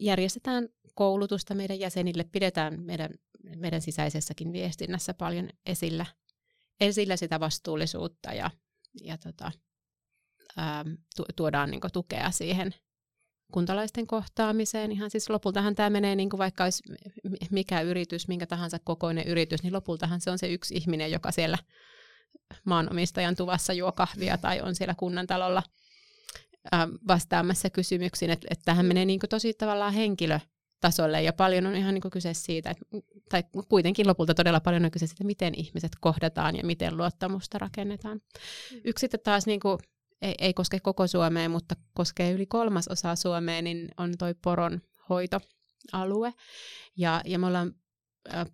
järjestetään 0.00 0.68
koulutusta 0.94 1.54
meidän 1.54 1.80
jäsenille, 1.80 2.24
pidetään 2.24 2.82
meidän, 2.82 3.10
meidän 3.56 3.80
sisäisessäkin 3.80 4.52
viestinnässä 4.52 5.14
paljon 5.14 5.48
esillä, 5.66 6.06
esillä 6.80 7.16
sitä 7.16 7.40
vastuullisuutta 7.40 8.32
ja, 8.32 8.50
ja 9.02 9.18
tota, 9.18 9.52
ähm, 10.58 10.88
tuodaan 11.36 11.70
niin 11.70 11.80
tukea 11.92 12.30
siihen 12.30 12.74
kuntalaisten 13.50 14.06
kohtaamiseen. 14.06 14.92
Ihan 14.92 15.10
siis 15.10 15.30
lopultahan 15.30 15.74
tämä 15.74 15.90
menee, 15.90 16.16
niin 16.16 16.30
kuin 16.30 16.38
vaikka 16.38 16.64
olisi 16.64 16.82
mikä 17.50 17.80
yritys, 17.80 18.28
minkä 18.28 18.46
tahansa 18.46 18.78
kokoinen 18.84 19.26
yritys, 19.26 19.62
niin 19.62 19.72
lopultahan 19.72 20.20
se 20.20 20.30
on 20.30 20.38
se 20.38 20.52
yksi 20.52 20.74
ihminen, 20.74 21.10
joka 21.10 21.32
siellä 21.32 21.58
maanomistajan 22.64 23.36
tuvassa 23.36 23.72
juo 23.72 23.92
kahvia 23.92 24.38
tai 24.38 24.60
on 24.60 24.74
siellä 24.74 24.94
kunnantalolla 24.94 25.62
vastaamassa 27.08 27.70
kysymyksiin, 27.70 28.30
että, 28.30 28.46
että 28.50 28.64
tähän 28.64 28.86
menee 28.86 29.04
niin 29.04 29.20
kuin 29.20 29.30
tosi 29.30 29.54
tavallaan 29.54 29.92
henkilötasolle 29.92 31.22
ja 31.22 31.32
paljon 31.32 31.66
on 31.66 31.76
ihan 31.76 31.94
niin 31.94 32.02
kuin 32.02 32.12
kyse 32.12 32.34
siitä, 32.34 32.70
että, 32.70 32.84
tai 33.30 33.44
kuitenkin 33.68 34.06
lopulta 34.06 34.34
todella 34.34 34.60
paljon 34.60 34.84
on 34.84 34.90
kyse 34.90 35.06
siitä, 35.06 35.24
miten 35.24 35.54
ihmiset 35.54 35.92
kohdataan 36.00 36.56
ja 36.56 36.64
miten 36.64 36.96
luottamusta 36.96 37.58
rakennetaan. 37.58 38.16
Mm. 38.72 38.80
Yksi 38.84 39.00
sitten 39.00 39.20
taas 39.24 39.46
niin 39.46 39.60
kuin 39.60 39.78
ei, 40.22 40.34
ei 40.38 40.54
koske 40.54 40.80
koko 40.80 41.06
Suomea, 41.06 41.48
mutta 41.48 41.74
koskee 41.94 42.32
yli 42.32 42.46
kolmasosaa 42.46 43.16
Suomea, 43.16 43.62
niin 43.62 43.88
on 43.96 44.14
toi 44.18 44.34
poron 44.34 44.80
hoitoalue. 45.08 46.34
Ja, 46.96 47.22
ja 47.24 47.38
me 47.38 47.46
ollaan 47.46 47.74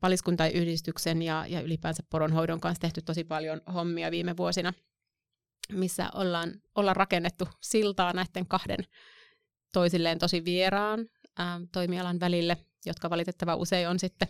paliskuntayhdistyksen 0.00 1.22
ja, 1.22 1.44
ja 1.48 1.60
ylipäänsä 1.60 2.02
poronhoidon 2.10 2.60
kanssa 2.60 2.80
tehty 2.80 3.02
tosi 3.02 3.24
paljon 3.24 3.60
hommia 3.74 4.10
viime 4.10 4.36
vuosina, 4.36 4.72
missä 5.72 6.10
ollaan, 6.14 6.52
ollaan 6.74 6.96
rakennettu 6.96 7.48
siltaa 7.60 8.12
näiden 8.12 8.46
kahden 8.48 8.78
toisilleen 9.72 10.18
tosi 10.18 10.44
vieraan 10.44 11.06
ää, 11.38 11.60
toimialan 11.72 12.20
välille, 12.20 12.56
jotka 12.86 13.10
valitettava 13.10 13.54
usein 13.54 13.88
on 13.88 13.98
sitten 13.98 14.28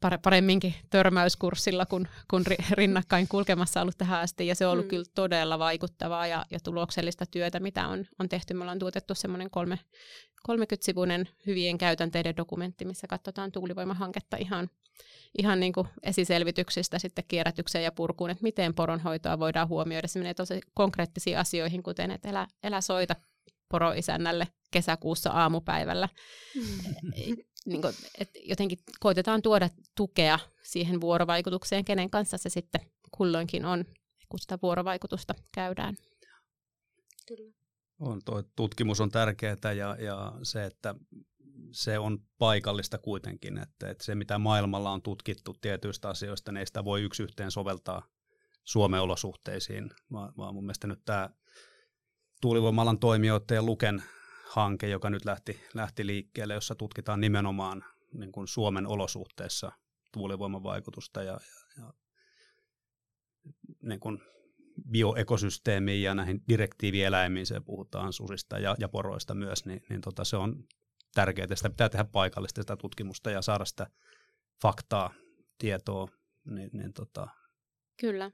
paremminkin 0.00 0.74
törmäyskurssilla 0.90 1.86
kuin, 1.86 2.08
kuin 2.30 2.44
rinnakkain 2.70 3.28
kulkemassa 3.28 3.82
ollut 3.82 3.98
tähän 3.98 4.20
asti. 4.20 4.46
Ja 4.46 4.54
se 4.54 4.66
on 4.66 4.72
ollut 4.72 4.84
mm. 4.84 4.88
kyllä 4.88 5.04
todella 5.14 5.58
vaikuttavaa 5.58 6.26
ja, 6.26 6.44
ja 6.50 6.60
tuloksellista 6.60 7.26
työtä, 7.26 7.60
mitä 7.60 7.88
on, 7.88 8.06
on 8.18 8.28
tehty. 8.28 8.54
Me 8.54 8.60
ollaan 8.60 8.78
tuotettu 8.78 9.14
semmoinen 9.14 9.50
kolme, 9.50 9.78
30-sivuinen 10.50 11.28
hyvien 11.46 11.78
käytänteiden 11.78 12.36
dokumentti, 12.36 12.84
missä 12.84 13.06
katsotaan 13.06 13.52
tuulivoimahanketta 13.52 14.36
ihan, 14.36 14.70
ihan 15.38 15.60
niin 15.60 15.72
kuin 15.72 15.88
esiselvityksistä 16.02 16.98
sitten 16.98 17.24
kierrätykseen 17.28 17.84
ja 17.84 17.92
purkuun, 17.92 18.30
että 18.30 18.42
miten 18.42 18.74
poronhoitoa 18.74 19.38
voidaan 19.38 19.68
huomioida. 19.68 20.08
Se 20.08 20.18
menee 20.18 20.34
tosi 20.34 20.60
konkreettisiin 20.74 21.38
asioihin, 21.38 21.82
kuten 21.82 22.10
että 22.10 22.28
elä, 22.28 22.46
elä 22.62 22.80
soita 22.80 23.16
poroisännälle 23.68 24.48
kesäkuussa 24.70 25.30
aamupäivällä. 25.30 26.08
Mm 26.54 27.36
niin 27.66 27.82
kuin, 27.82 27.94
että 28.18 28.38
jotenkin 28.42 28.78
koitetaan 29.00 29.42
tuoda 29.42 29.70
tukea 29.94 30.38
siihen 30.62 31.00
vuorovaikutukseen, 31.00 31.84
kenen 31.84 32.10
kanssa 32.10 32.38
se 32.38 32.48
sitten 32.48 32.80
kulloinkin 33.10 33.64
on, 33.64 33.84
kun 34.28 34.38
sitä 34.38 34.58
vuorovaikutusta 34.62 35.34
käydään. 35.52 35.96
Kyllä. 37.28 37.52
On, 38.00 38.20
tuo 38.24 38.42
tutkimus 38.56 39.00
on 39.00 39.10
tärkeää 39.10 39.72
ja, 39.76 39.96
ja 40.00 40.32
se, 40.42 40.64
että 40.64 40.94
se 41.72 41.98
on 41.98 42.18
paikallista 42.38 42.98
kuitenkin, 42.98 43.58
että, 43.58 43.90
että 43.90 44.04
se 44.04 44.14
mitä 44.14 44.38
maailmalla 44.38 44.90
on 44.90 45.02
tutkittu 45.02 45.54
tietyistä 45.60 46.08
asioista, 46.08 46.52
niin 46.52 46.58
ei 46.58 46.66
sitä 46.66 46.84
voi 46.84 47.02
yksi 47.02 47.22
yhteen 47.22 47.50
soveltaa 47.50 48.02
Suomen 48.64 49.00
olosuhteisiin, 49.00 49.90
vaan, 50.12 50.32
vaan 50.36 50.54
mun 50.54 50.64
mielestä 50.64 50.86
nyt 50.86 51.04
tämä 51.04 51.30
tuulivoimalan 52.40 52.98
toimijoiden 52.98 53.54
ja 53.54 53.62
Luken 53.62 54.02
hanke, 54.48 54.88
joka 54.88 55.10
nyt 55.10 55.24
lähti, 55.24 55.60
lähti 55.74 56.06
liikkeelle, 56.06 56.54
jossa 56.54 56.74
tutkitaan 56.74 57.20
nimenomaan 57.20 57.84
niin 58.12 58.32
kuin 58.32 58.48
Suomen 58.48 58.86
olosuhteissa 58.86 59.72
tuulivoiman 60.12 60.62
vaikutusta 60.62 61.22
ja, 61.22 61.40
ja, 61.78 61.84
ja 61.84 61.92
niin 63.82 64.00
kuin 64.00 64.18
bioekosysteemiin 64.90 66.02
ja 66.02 66.14
näihin 66.14 66.42
direktiivieläimiin, 66.48 67.46
se 67.46 67.60
puhutaan 67.60 68.12
susista 68.12 68.58
ja, 68.58 68.76
ja 68.78 68.88
poroista 68.88 69.34
myös, 69.34 69.66
niin, 69.66 69.82
niin 69.88 70.00
tota, 70.00 70.24
se 70.24 70.36
on 70.36 70.64
tärkeää. 71.14 71.54
Sitä 71.54 71.70
pitää 71.70 71.88
tehdä 71.88 72.04
paikallista 72.04 72.62
sitä 72.62 72.76
tutkimusta 72.76 73.30
ja 73.30 73.42
saada 73.42 73.64
sitä 73.64 73.86
faktaa, 74.62 75.14
tietoa. 75.58 76.08
Niin, 76.44 76.70
niin 76.72 76.92
tota. 76.92 77.28
Kyllä. 78.00 78.30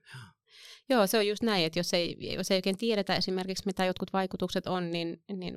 Joo, 0.88 1.06
se 1.06 1.18
on 1.18 1.26
just 1.26 1.42
näin, 1.42 1.66
että 1.66 1.78
jos 1.78 1.94
ei, 1.94 2.34
jos 2.34 2.50
ei 2.50 2.58
oikein 2.58 2.78
tiedetä 2.78 3.16
esimerkiksi, 3.16 3.66
mitä 3.66 3.84
jotkut 3.84 4.12
vaikutukset 4.12 4.66
on, 4.66 4.90
niin, 4.90 5.22
niin 5.32 5.56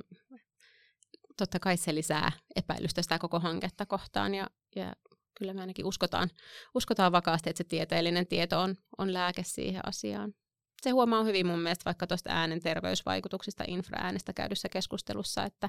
totta 1.38 1.60
kai 1.60 1.76
se 1.76 1.94
lisää 1.94 2.32
epäilystä 2.56 3.02
sitä 3.02 3.18
koko 3.18 3.40
hanketta 3.40 3.86
kohtaan 3.86 4.34
ja, 4.34 4.46
ja 4.76 4.92
kyllä 5.38 5.54
me 5.54 5.60
ainakin 5.60 5.86
uskotaan, 5.86 6.30
uskotaan 6.74 7.12
vakaasti, 7.12 7.50
että 7.50 7.58
se 7.58 7.64
tieteellinen 7.64 8.26
tieto 8.26 8.60
on, 8.60 8.76
on 8.98 9.12
lääke 9.12 9.42
siihen 9.44 9.88
asiaan. 9.88 10.34
Se 10.82 10.90
huomaa 10.90 11.24
hyvin 11.24 11.46
mun 11.46 11.58
mielestä 11.58 11.84
vaikka 11.84 12.06
tuosta 12.06 12.30
äänen 12.32 12.60
terveysvaikutuksista 12.60 13.64
infraäänestä 13.66 14.32
käydyssä 14.32 14.68
keskustelussa, 14.68 15.44
että, 15.44 15.68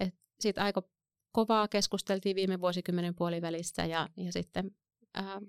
että 0.00 0.20
siitä 0.40 0.64
aika 0.64 0.82
kovaa 1.32 1.68
keskusteltiin 1.68 2.36
viime 2.36 2.60
vuosikymmenen 2.60 3.14
puolivälissä 3.14 3.84
ja, 3.84 4.08
ja 4.16 4.32
sitten 4.32 4.70
ää, 5.14 5.40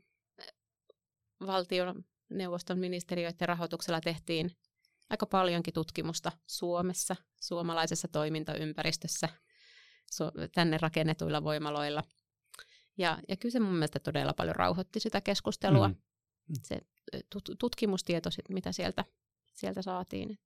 valtion 1.46 2.04
neuvoston 2.30 2.80
ministeriöiden 2.80 3.48
rahoituksella 3.48 4.02
tehtiin 4.02 4.52
aika 5.12 5.26
paljonkin 5.26 5.74
tutkimusta 5.74 6.32
Suomessa, 6.48 7.16
suomalaisessa 7.42 8.08
toimintaympäristössä, 8.08 9.30
tänne 10.54 10.78
rakennetuilla 10.78 11.44
voimaloilla. 11.44 12.04
Ja, 12.98 13.20
ja 13.28 13.38
kyllä 13.38 13.54
se 13.54 13.60
mun 13.60 13.74
mielestä 13.74 14.00
todella 14.00 14.34
paljon 14.34 14.56
rauhoitti 14.56 15.00
sitä 15.00 15.22
keskustelua, 15.22 15.88
mm. 15.88 15.96
se 16.64 16.82
tutkimustieto, 17.60 18.30
mitä 18.50 18.72
sieltä, 18.72 19.06
sieltä 19.54 19.82
saatiin. 19.82 20.40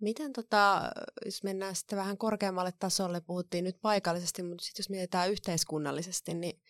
Miten, 0.00 0.32
tota, 0.32 0.90
jos 1.24 1.42
mennään 1.42 1.76
sitten 1.76 1.98
vähän 1.98 2.18
korkeammalle 2.18 2.72
tasolle, 2.78 3.20
puhuttiin 3.20 3.64
nyt 3.64 3.80
paikallisesti, 3.82 4.42
mutta 4.42 4.64
sitten 4.64 4.82
jos 4.82 4.90
mietitään 4.90 5.30
yhteiskunnallisesti, 5.30 6.34
niin 6.34 6.60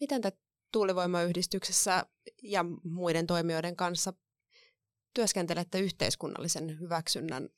miten 0.00 0.20
te 0.20 0.32
tuulivoimayhdistyksessä 0.72 2.06
ja 2.42 2.64
muiden 2.84 3.26
toimijoiden 3.26 3.76
kanssa 3.76 4.12
työskentelette 5.16 5.80
yhteiskunnallisen 5.80 6.80
hyväksynnän 6.80 7.48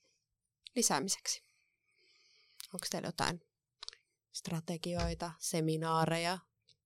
lisäämiseksi? 0.77 1.45
Onko 2.75 2.87
teillä 2.91 3.09
jotain 3.09 3.41
strategioita, 4.33 5.33
seminaareja, 5.39 6.39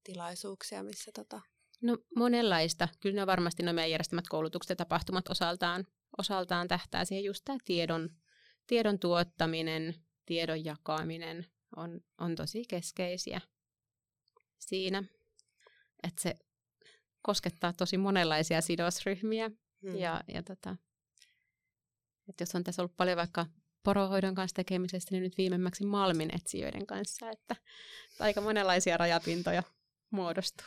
tilaisuuksia, 0.05 0.83
missä 0.83 1.13
tota... 1.15 1.41
No 1.83 1.99
monenlaista. 2.17 2.89
Kyllä 3.01 3.15
ne 3.15 3.23
on 3.23 3.27
varmasti 3.27 3.63
no 3.63 3.73
meidän 3.73 3.91
järjestämät 3.91 4.29
koulutukset 4.29 4.69
ja 4.69 4.77
tapahtumat 4.77 5.29
osaltaan, 5.29 5.87
osaltaan 6.19 6.69
tähtää 6.69 7.05
siihen 7.05 7.25
just 7.25 7.43
tämä 7.45 7.59
tiedon, 7.65 8.11
tiedon 8.67 8.99
tuottaminen, 8.99 9.95
tiedon 10.27 10.65
jakaminen 10.65 11.47
on, 11.77 12.01
on 12.19 12.35
tosi 12.35 12.65
keskeisiä 12.69 13.41
siinä, 14.59 15.03
että 16.03 16.23
se 16.23 16.35
koskettaa 17.23 17.73
tosi 17.73 17.99
monenlaisia 17.99 18.61
sidosryhmiä 18.61 19.51
Hmm. 19.83 19.97
Ja, 19.97 20.21
ja 20.29 20.43
tota, 20.43 20.77
että 22.29 22.43
jos 22.43 22.55
on 22.55 22.65
tässä 22.65 22.83
ollut 22.83 22.97
paljon 22.97 23.17
vaikka 23.17 23.47
porohoidon 23.83 24.35
kanssa 24.35 24.55
tekemisestä, 24.55 25.09
niin 25.11 25.23
nyt 25.23 25.39
viimemmäksi 25.39 25.85
Malmin 25.85 26.35
etsijöiden 26.35 26.87
kanssa, 26.87 27.31
että 27.31 27.57
aika 28.21 28.41
monenlaisia 28.41 28.97
rajapintoja 28.97 29.63
muodostuu. 30.11 30.67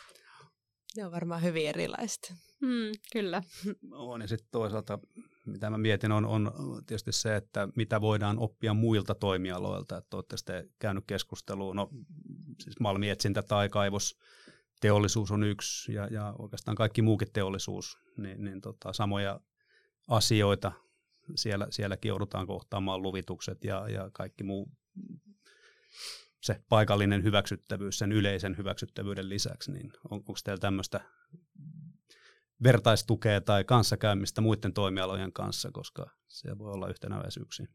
Ne 0.97 1.05
on 1.05 1.11
varmaan 1.11 1.41
hyvin 1.41 1.67
erilaiset. 1.69 2.33
Mm, 2.61 2.91
kyllä. 3.11 3.43
On 3.91 4.21
ja 4.21 4.27
sitten 4.27 4.47
toisaalta, 4.51 4.99
mitä 5.45 5.69
mä 5.69 5.77
mietin, 5.77 6.11
on, 6.11 6.25
on 6.25 6.51
tietysti 6.87 7.11
se, 7.11 7.35
että 7.35 7.67
mitä 7.75 8.01
voidaan 8.01 8.39
oppia 8.39 8.73
muilta 8.73 9.15
toimialoilta. 9.15 9.97
Että 9.97 10.17
olette 10.17 10.37
sitten 10.37 10.69
käynyt 10.79 11.03
keskusteluun, 11.07 11.75
no 11.75 11.89
siis 12.63 12.79
malmietsintä 12.79 13.43
tai 13.43 13.69
kaivos, 13.69 14.17
teollisuus 14.81 15.31
on 15.31 15.43
yksi 15.43 15.93
ja, 15.93 16.07
ja 16.07 16.33
oikeastaan 16.39 16.75
kaikki 16.75 17.01
muukin 17.01 17.31
teollisuus, 17.33 17.97
niin, 18.17 18.43
niin 18.43 18.61
tota, 18.61 18.93
samoja 18.93 19.39
asioita 20.07 20.71
siellä, 21.35 21.67
sielläkin 21.69 22.09
joudutaan 22.09 22.47
kohtaamaan 22.47 23.01
luvitukset 23.01 23.63
ja, 23.63 23.89
ja 23.89 24.09
kaikki 24.13 24.43
muu 24.43 24.71
se 26.41 26.63
paikallinen 26.69 27.23
hyväksyttävyys 27.23 27.97
sen 27.97 28.11
yleisen 28.11 28.57
hyväksyttävyyden 28.57 29.29
lisäksi, 29.29 29.71
niin 29.71 29.91
on, 30.11 30.17
onko 30.17 30.33
teillä 30.43 30.59
tämmöistä 30.59 31.01
vertaistukea 32.63 33.41
tai 33.41 33.63
kanssakäymistä 33.63 34.41
muiden 34.41 34.73
toimialojen 34.73 35.33
kanssa, 35.33 35.69
koska 35.71 36.05
se 36.27 36.57
voi 36.57 36.71
olla 36.71 36.87
yhtenäväisyyksiä? 36.87 37.65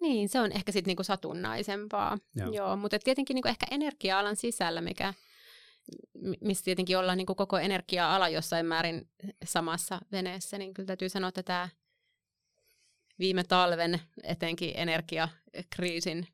Niin, 0.00 0.28
se 0.28 0.40
on 0.40 0.52
ehkä 0.52 0.72
sitten 0.72 0.90
niinku 0.90 1.02
satunnaisempaa. 1.02 2.18
Joo. 2.36 2.52
Joo, 2.52 2.76
mutta 2.76 2.98
tietenkin 2.98 3.34
niinku 3.34 3.48
ehkä 3.48 3.66
energia-alan 3.70 4.36
sisällä, 4.36 4.80
mikä, 4.80 5.14
missä 6.40 6.64
tietenkin 6.64 6.98
ollaan 6.98 7.18
niinku 7.18 7.34
koko 7.34 7.58
energia-ala 7.58 8.28
jossain 8.28 8.66
määrin 8.66 9.08
samassa 9.44 10.00
veneessä, 10.12 10.58
niin 10.58 10.74
kyllä 10.74 10.86
täytyy 10.86 11.08
sanoa, 11.08 11.28
että 11.28 11.42
tämä 11.42 11.68
viime 13.18 13.44
talven 13.44 14.00
etenkin 14.22 14.72
energiakriisin 14.74 16.26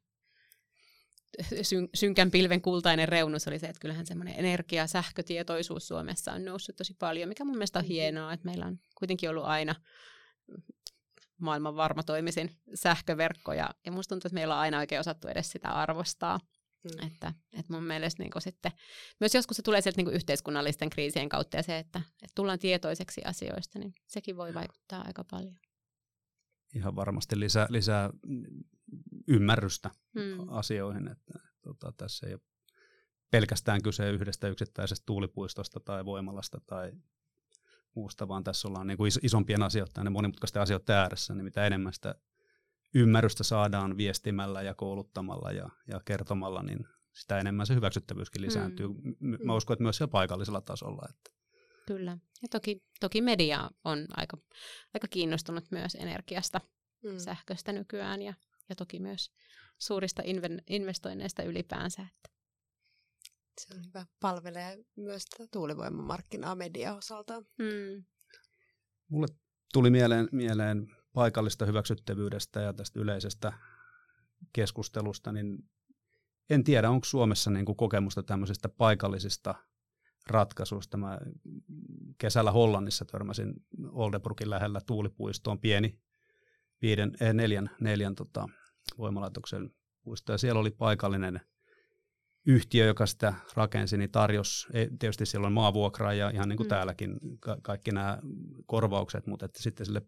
syn, 1.62 1.88
synkän 1.95 2.31
pilven 2.31 2.62
kultainen 2.62 3.09
reunus 3.09 3.49
oli 3.49 3.59
se, 3.59 3.67
että 3.67 3.81
kyllähän 3.81 4.07
semmoinen 4.07 4.35
energia- 4.38 4.87
sähkötietoisuus 4.87 5.88
Suomessa 5.88 6.33
on 6.33 6.45
noussut 6.45 6.76
tosi 6.76 6.95
paljon, 6.95 7.29
mikä 7.29 7.45
mun 7.45 7.57
mielestä 7.57 7.79
on 7.79 7.85
mm-hmm. 7.85 7.93
hienoa, 7.93 8.33
että 8.33 8.47
meillä 8.47 8.67
on 8.67 8.79
kuitenkin 8.95 9.31
ollut 9.31 9.45
aina 9.45 9.75
maailman 11.38 11.76
varmatoimisin 11.76 12.50
sähköverkko, 12.75 13.53
ja, 13.53 13.71
ja 13.87 13.93
musta 13.93 14.09
tuntuu, 14.09 14.29
että 14.29 14.35
meillä 14.35 14.55
on 14.55 14.61
aina 14.61 14.79
oikein 14.79 15.00
osattu 15.00 15.29
edes 15.29 15.50
sitä 15.50 15.69
arvostaa. 15.69 16.41
Mm. 16.88 17.07
Että, 17.07 17.35
että 17.52 17.73
mun 17.73 17.85
mielestä 17.85 18.23
niin 18.23 18.33
sitten, 18.38 18.73
myös 19.21 19.35
joskus 19.35 19.57
se 19.57 19.62
tulee 19.62 19.81
sieltä 19.81 20.02
niin 20.02 20.14
yhteiskunnallisten 20.14 20.90
kriisien 20.90 21.28
kautta 21.28 21.57
ja 21.57 21.62
se, 21.62 21.78
että, 21.78 21.99
että 21.99 22.33
tullaan 22.35 22.59
tietoiseksi 22.59 23.21
asioista, 23.25 23.78
niin 23.78 23.95
sekin 24.07 24.37
voi 24.37 24.55
vaikuttaa 24.55 25.02
aika 25.07 25.25
paljon. 25.31 25.59
Ihan 26.75 26.97
varmasti 26.97 27.40
lisää, 27.40 27.66
lisää 27.71 28.11
ymmärrystä 29.28 29.90
mm. 30.14 30.49
asioihin. 30.49 31.09
Että, 31.09 31.38
tota, 31.62 31.93
tässä 31.97 32.26
ei 32.26 32.35
ole 32.35 32.40
pelkästään 33.31 33.83
kyse 33.83 34.11
yhdestä 34.11 34.49
yksittäisestä 34.49 35.07
tuulipuistosta 35.07 35.81
tai 35.81 36.05
voimalasta 36.05 36.61
tai 36.66 36.93
muusta, 37.95 38.28
vaan 38.28 38.45
tässä 38.45 38.69
ollaan 38.69 38.87
niin 38.87 38.97
kuin 38.97 39.12
isompien 39.23 39.62
asioiden 39.62 40.05
ja 40.05 40.11
monimutkaisten 40.11 40.62
asioiden 40.62 40.97
ääressä, 40.97 41.35
niin 41.35 41.45
mitä 41.45 41.66
enemmän 41.66 41.93
sitä 41.93 42.14
ymmärrystä 42.95 43.45
saadaan 43.45 43.97
viestimällä 43.97 44.62
ja 44.62 44.75
kouluttamalla 44.75 45.52
ja, 45.52 45.69
ja 45.88 46.00
kertomalla, 46.05 46.62
niin 46.62 46.87
sitä 47.14 47.38
enemmän 47.38 47.66
se 47.66 47.75
hyväksyttävyyskin 47.75 48.43
lisääntyy. 48.43 48.88
Mm. 48.88 49.38
Mä 49.45 49.55
uskon, 49.55 49.75
että 49.75 49.83
myös 49.83 49.97
siellä 49.97 50.11
paikallisella 50.11 50.61
tasolla. 50.61 51.09
Että. 51.11 51.31
Kyllä. 51.87 52.19
Ja 52.43 52.49
toki, 52.50 52.83
toki 53.00 53.23
media 53.23 53.71
on 53.85 54.07
aika, 54.11 54.38
aika 54.95 55.09
kiinnostunut 55.09 55.64
myös 55.71 55.95
energiasta, 55.95 56.61
mm. 57.05 57.19
sähköstä 57.19 57.73
nykyään 57.73 58.23
ja, 58.23 58.35
ja 58.69 58.76
toki 58.76 58.99
myös 58.99 59.33
suurista 59.78 60.23
investoinneista 60.66 61.43
ylipäänsä. 61.43 62.02
Että. 62.02 62.37
Se 63.61 63.75
on 63.75 63.85
hyvä. 63.87 64.07
Palvelee 64.21 64.85
myös 64.97 65.25
tuulivoimamarkkinaa 65.52 66.55
media 66.55 66.95
osalta. 66.95 67.40
Mm. 67.40 68.05
Mulle 69.09 69.26
tuli 69.73 69.90
mieleen, 69.90 70.28
mieleen 70.33 70.96
paikallista 71.16 71.66
hyväksyttävyydestä 71.66 72.61
ja 72.61 72.73
tästä 72.73 73.00
yleisestä 73.00 73.52
keskustelusta, 74.52 75.32
niin 75.32 75.58
en 76.50 76.64
tiedä, 76.64 76.90
onko 76.90 77.04
Suomessa 77.04 77.50
niin 77.50 77.64
kuin 77.64 77.76
kokemusta 77.76 78.23
tämmöisistä 78.23 78.68
paikallisista 78.68 79.54
ratkaisuista. 80.26 80.96
Mä 80.96 81.18
kesällä 82.18 82.52
Hollannissa 82.52 83.04
törmäsin 83.04 83.54
Oldenburgin 83.92 84.50
lähellä 84.50 84.80
tuulipuistoon 84.87 85.61
pieni 85.61 85.99
viiden, 86.82 87.12
eh, 87.20 87.34
neljän, 87.34 87.71
neljän 87.80 88.14
tota, 88.14 88.49
voimalaitoksen 88.99 89.71
puisto, 90.02 90.32
ja 90.32 90.38
siellä 90.38 90.60
oli 90.60 90.71
paikallinen 90.71 91.41
yhtiö, 92.47 92.86
joka 92.86 93.06
sitä 93.06 93.34
rakensi, 93.54 93.97
niin 93.97 94.10
tarjosi, 94.10 94.69
tietysti 94.99 95.26
siellä 95.26 95.47
on 95.47 95.52
maavuokraa 95.52 96.12
ja 96.12 96.30
ihan 96.30 96.49
niin 96.49 96.56
kuin 96.56 96.67
mm. 96.67 96.71
täälläkin 96.71 97.21
ka- 97.41 97.58
kaikki 97.62 97.93
nämä 97.93 98.19
korvaukset, 98.67 99.26
mutta 99.26 99.47
että 99.47 99.62
sitten 99.62 99.86
sille 99.86 100.02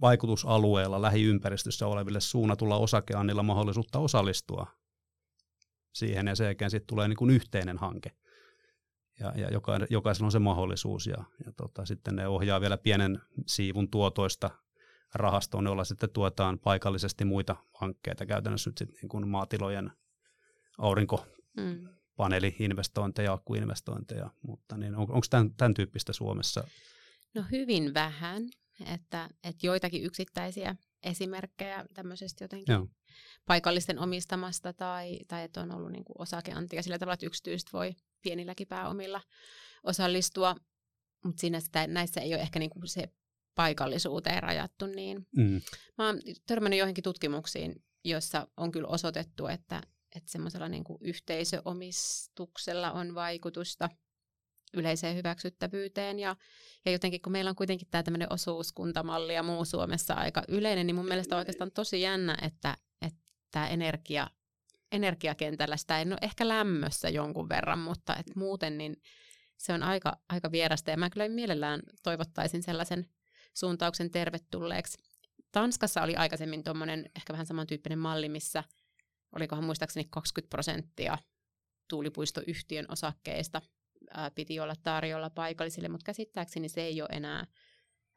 vaikutusalueella 0.00 1.02
lähiympäristössä 1.02 1.86
oleville 1.86 2.20
suunnatulla 2.20 2.76
osakeannilla 2.76 3.42
mahdollisuutta 3.42 3.98
osallistua 3.98 4.66
siihen, 5.92 6.26
ja 6.26 6.36
sen 6.36 6.44
jälkeen 6.44 6.70
sitten 6.70 6.86
tulee 6.86 7.08
niin 7.08 7.16
kuin 7.16 7.30
yhteinen 7.30 7.78
hanke. 7.78 8.10
Ja, 9.20 9.32
ja 9.36 9.48
jokaisella 9.90 10.26
on 10.26 10.32
se 10.32 10.38
mahdollisuus, 10.38 11.06
ja, 11.06 11.24
ja 11.46 11.52
tota, 11.52 11.86
sitten 11.86 12.16
ne 12.16 12.28
ohjaa 12.28 12.60
vielä 12.60 12.78
pienen 12.78 13.20
siivun 13.46 13.90
tuotoista 13.90 14.50
rahastoon, 15.14 15.64
jolla 15.64 15.84
sitten 15.84 16.10
tuetaan 16.10 16.58
paikallisesti 16.58 17.24
muita 17.24 17.56
hankkeita, 17.74 18.26
käytännössä 18.26 18.70
nyt 18.70 18.78
sitten 18.78 18.98
niin 19.02 19.08
kuin 19.08 19.28
maatilojen 19.28 19.92
aurinkopaneeli-investointeja, 20.78 23.32
akkuinvestointeja, 23.32 24.30
mutta 24.42 24.76
niin 24.76 24.94
on, 24.94 25.00
onko 25.00 25.20
tämän, 25.30 25.54
tämän 25.54 25.74
tyyppistä 25.74 26.12
Suomessa? 26.12 26.64
No 27.34 27.44
hyvin 27.50 27.94
vähän, 27.94 28.42
että, 28.94 29.28
että 29.44 29.66
joitakin 29.66 30.02
yksittäisiä 30.02 30.76
esimerkkejä 31.02 31.84
tämmöisestä 31.94 32.44
jotenkin 32.44 32.72
Joo. 32.72 32.88
paikallisten 33.46 33.98
omistamasta 33.98 34.72
tai, 34.72 35.18
tai 35.28 35.44
että 35.44 35.60
on 35.60 35.72
ollut 35.72 35.92
niin 35.92 36.04
kuin 36.04 36.20
osakeantia 36.20 36.82
sillä 36.82 36.98
tavalla, 36.98 37.14
että 37.14 37.26
yksityiset 37.26 37.72
voi 37.72 37.94
pienilläkin 38.22 38.66
pääomilla 38.66 39.22
osallistua, 39.82 40.56
mutta 41.24 41.40
siinä 41.40 41.60
sitä, 41.60 41.86
näissä 41.86 42.20
ei 42.20 42.34
ole 42.34 42.42
ehkä 42.42 42.58
niin 42.58 42.70
kuin 42.70 42.88
se 42.88 43.08
paikallisuuteen 43.54 44.42
rajattu. 44.42 44.86
Niin. 44.86 45.26
Mm. 45.36 45.60
Mä 45.98 46.06
oon 46.06 46.20
törmännyt 46.46 46.78
joihinkin 46.78 47.04
tutkimuksiin, 47.04 47.84
joissa 48.04 48.48
on 48.56 48.72
kyllä 48.72 48.88
osoitettu, 48.88 49.46
että, 49.46 49.82
että 50.16 50.30
semmoisella 50.30 50.68
niin 50.68 50.84
kuin 50.84 50.98
yhteisöomistuksella 51.00 52.92
on 52.92 53.14
vaikutusta 53.14 53.88
yleiseen 54.74 55.16
hyväksyttävyyteen. 55.16 56.18
Ja, 56.18 56.36
ja 56.84 56.92
jotenkin 56.92 57.22
kun 57.22 57.32
meillä 57.32 57.48
on 57.48 57.56
kuitenkin 57.56 57.88
tämä 57.90 58.02
tämmöinen 58.02 58.32
osuuskuntamalli 58.32 59.34
ja 59.34 59.42
muu 59.42 59.64
Suomessa 59.64 60.14
aika 60.14 60.42
yleinen, 60.48 60.86
niin 60.86 60.94
mun 60.94 61.06
mielestä 61.08 61.34
on 61.34 61.38
oikeastaan 61.38 61.70
tosi 61.72 62.00
jännä, 62.00 62.38
että, 62.42 62.76
että 63.02 63.20
tämä 63.50 63.68
energia, 63.68 64.30
energiakentällä 64.92 65.76
sitä 65.76 65.98
ei 65.98 66.06
ole 66.06 66.18
ehkä 66.22 66.48
lämmössä 66.48 67.08
jonkun 67.08 67.48
verran, 67.48 67.78
mutta 67.78 68.16
että 68.16 68.32
muuten 68.36 68.78
niin 68.78 68.96
se 69.56 69.72
on 69.72 69.82
aika, 69.82 70.16
aika 70.28 70.52
vierasta. 70.52 70.90
Ja 70.90 70.96
mä 70.96 71.10
kyllä 71.10 71.28
mielellään 71.28 71.82
toivottaisin 72.02 72.62
sellaisen 72.62 73.06
suuntauksen 73.54 74.10
tervetulleeksi. 74.10 74.98
Tanskassa 75.52 76.02
oli 76.02 76.16
aikaisemmin 76.16 76.64
tuommoinen 76.64 77.10
ehkä 77.16 77.32
vähän 77.32 77.46
samantyyppinen 77.46 77.98
malli, 77.98 78.28
missä– 78.28 78.64
olikohan 79.36 79.64
muistaakseni 79.64 80.06
20 80.10 80.50
prosenttia 80.50 81.18
tuulipuistoyhtiön 81.88 82.86
osakkeista 82.88 83.62
ää, 84.14 84.30
piti 84.30 84.60
olla 84.60 84.74
tarjolla 84.82 85.30
paikallisille, 85.30 85.88
mutta 85.88 86.04
käsittääkseni 86.04 86.68
se 86.68 86.80
ei 86.80 87.02
ole 87.02 87.08
enää 87.12 87.46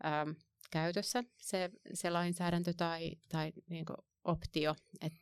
ää, 0.03 0.25
käytössä, 0.71 1.23
se, 1.37 1.69
se 1.93 2.09
lainsäädäntö 2.09 2.73
tai, 2.73 3.11
tai 3.29 3.51
niin 3.69 3.85
optio. 4.23 4.75
Et 5.01 5.13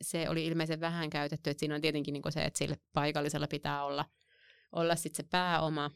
se 0.00 0.28
oli 0.28 0.46
ilmeisen 0.46 0.80
vähän 0.80 1.10
käytetty, 1.10 1.50
että 1.50 1.60
siinä 1.60 1.74
on 1.74 1.80
tietenkin 1.80 2.12
niin 2.12 2.22
se, 2.32 2.44
että 2.44 2.58
sille 2.58 2.76
paikallisella 2.92 3.46
pitää 3.46 3.84
olla, 3.84 4.04
olla 4.72 4.96
sit 4.96 5.14
se 5.14 5.22
pääoma, 5.22 5.90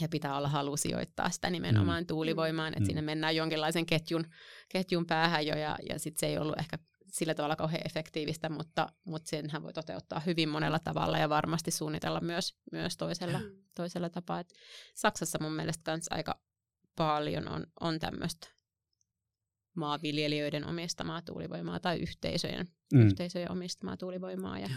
ja 0.00 0.08
pitää 0.08 0.36
olla 0.36 0.48
halu 0.48 0.76
sijoittaa 0.76 1.30
sitä 1.30 1.50
nimenomaan 1.50 2.02
mm. 2.02 2.06
tuulivoimaan, 2.06 2.72
että 2.72 2.80
mm. 2.80 2.86
sinne 2.86 3.02
mennään 3.02 3.36
jonkinlaisen 3.36 3.86
ketjun, 3.86 4.24
ketjun 4.68 5.06
päähän 5.06 5.46
jo, 5.46 5.56
ja, 5.56 5.78
ja 5.88 5.98
sitten 5.98 6.20
se 6.20 6.26
ei 6.26 6.38
ollut 6.38 6.58
ehkä 6.58 6.78
sillä 7.12 7.34
tavalla 7.34 7.56
kauhean 7.56 7.86
efektiivistä, 7.86 8.48
mutta, 8.48 8.92
mutta 9.04 9.28
senhän 9.28 9.62
voi 9.62 9.72
toteuttaa 9.72 10.20
hyvin 10.20 10.48
monella 10.48 10.78
tavalla 10.78 11.18
ja 11.18 11.28
varmasti 11.28 11.70
suunnitella 11.70 12.20
myös, 12.20 12.56
myös 12.72 12.96
toisella, 12.96 13.38
mm. 13.38 13.56
toisella 13.74 14.10
tapaa. 14.10 14.40
Et 14.40 14.54
Saksassa 14.94 15.38
mun 15.40 15.52
mielestä 15.52 15.82
kans 15.84 16.06
aika 16.10 16.40
paljon 16.96 17.48
on, 17.48 17.66
on 17.80 17.98
tämmöistä 17.98 18.48
maanviljelijöiden 19.74 20.66
omistamaa 20.66 21.22
tuulivoimaa 21.22 21.80
tai 21.80 21.98
yhteisöjen, 21.98 22.68
mm. 22.94 23.06
yhteisöjen 23.06 23.50
omistamaa 23.50 23.96
tuulivoimaa. 23.96 24.58
Ja 24.58 24.68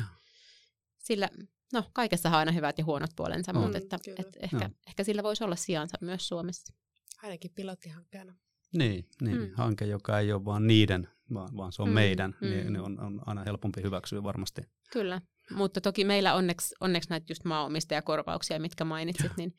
sillä, 0.97 1.29
no 1.73 1.83
kaikessa 1.93 2.29
on 2.29 2.35
aina 2.35 2.51
hyvät 2.51 2.77
ja 2.77 2.85
huonot 2.85 3.11
puolensa, 3.15 3.53
mm, 3.53 3.59
mutta 3.59 3.77
että, 3.77 3.97
et 4.17 4.37
ehkä, 4.39 4.69
ehkä 4.87 5.03
sillä 5.03 5.23
voisi 5.23 5.43
olla 5.43 5.55
sijansa 5.55 5.97
myös 6.01 6.27
Suomessa. 6.27 6.73
Ainakin 7.23 7.51
pilottihankkeena. 7.55 8.35
Niin, 8.77 9.05
niin 9.21 9.37
mm. 9.37 9.51
hanke, 9.53 9.85
joka 9.85 10.19
ei 10.19 10.33
ole 10.33 10.45
vaan 10.45 10.67
niiden, 10.67 11.07
vaan, 11.33 11.57
vaan 11.57 11.71
se 11.71 11.81
on 11.81 11.87
mm. 11.89 11.93
meidän, 11.93 12.35
mm. 12.41 12.47
niin, 12.47 12.73
niin 12.73 12.81
on, 12.81 12.99
on 12.99 13.21
aina 13.25 13.43
helpompi 13.43 13.83
hyväksyä 13.83 14.23
varmasti. 14.23 14.61
Kyllä, 14.91 15.21
mutta 15.51 15.81
toki 15.81 16.05
meillä 16.05 16.33
onneksi, 16.33 16.75
onneksi 16.79 17.09
näitä 17.09 17.25
just 17.29 17.45
maanomistajakorvauksia, 17.45 18.59
mitkä 18.59 18.85
mainitsit, 18.85 19.31
niin 19.37 19.55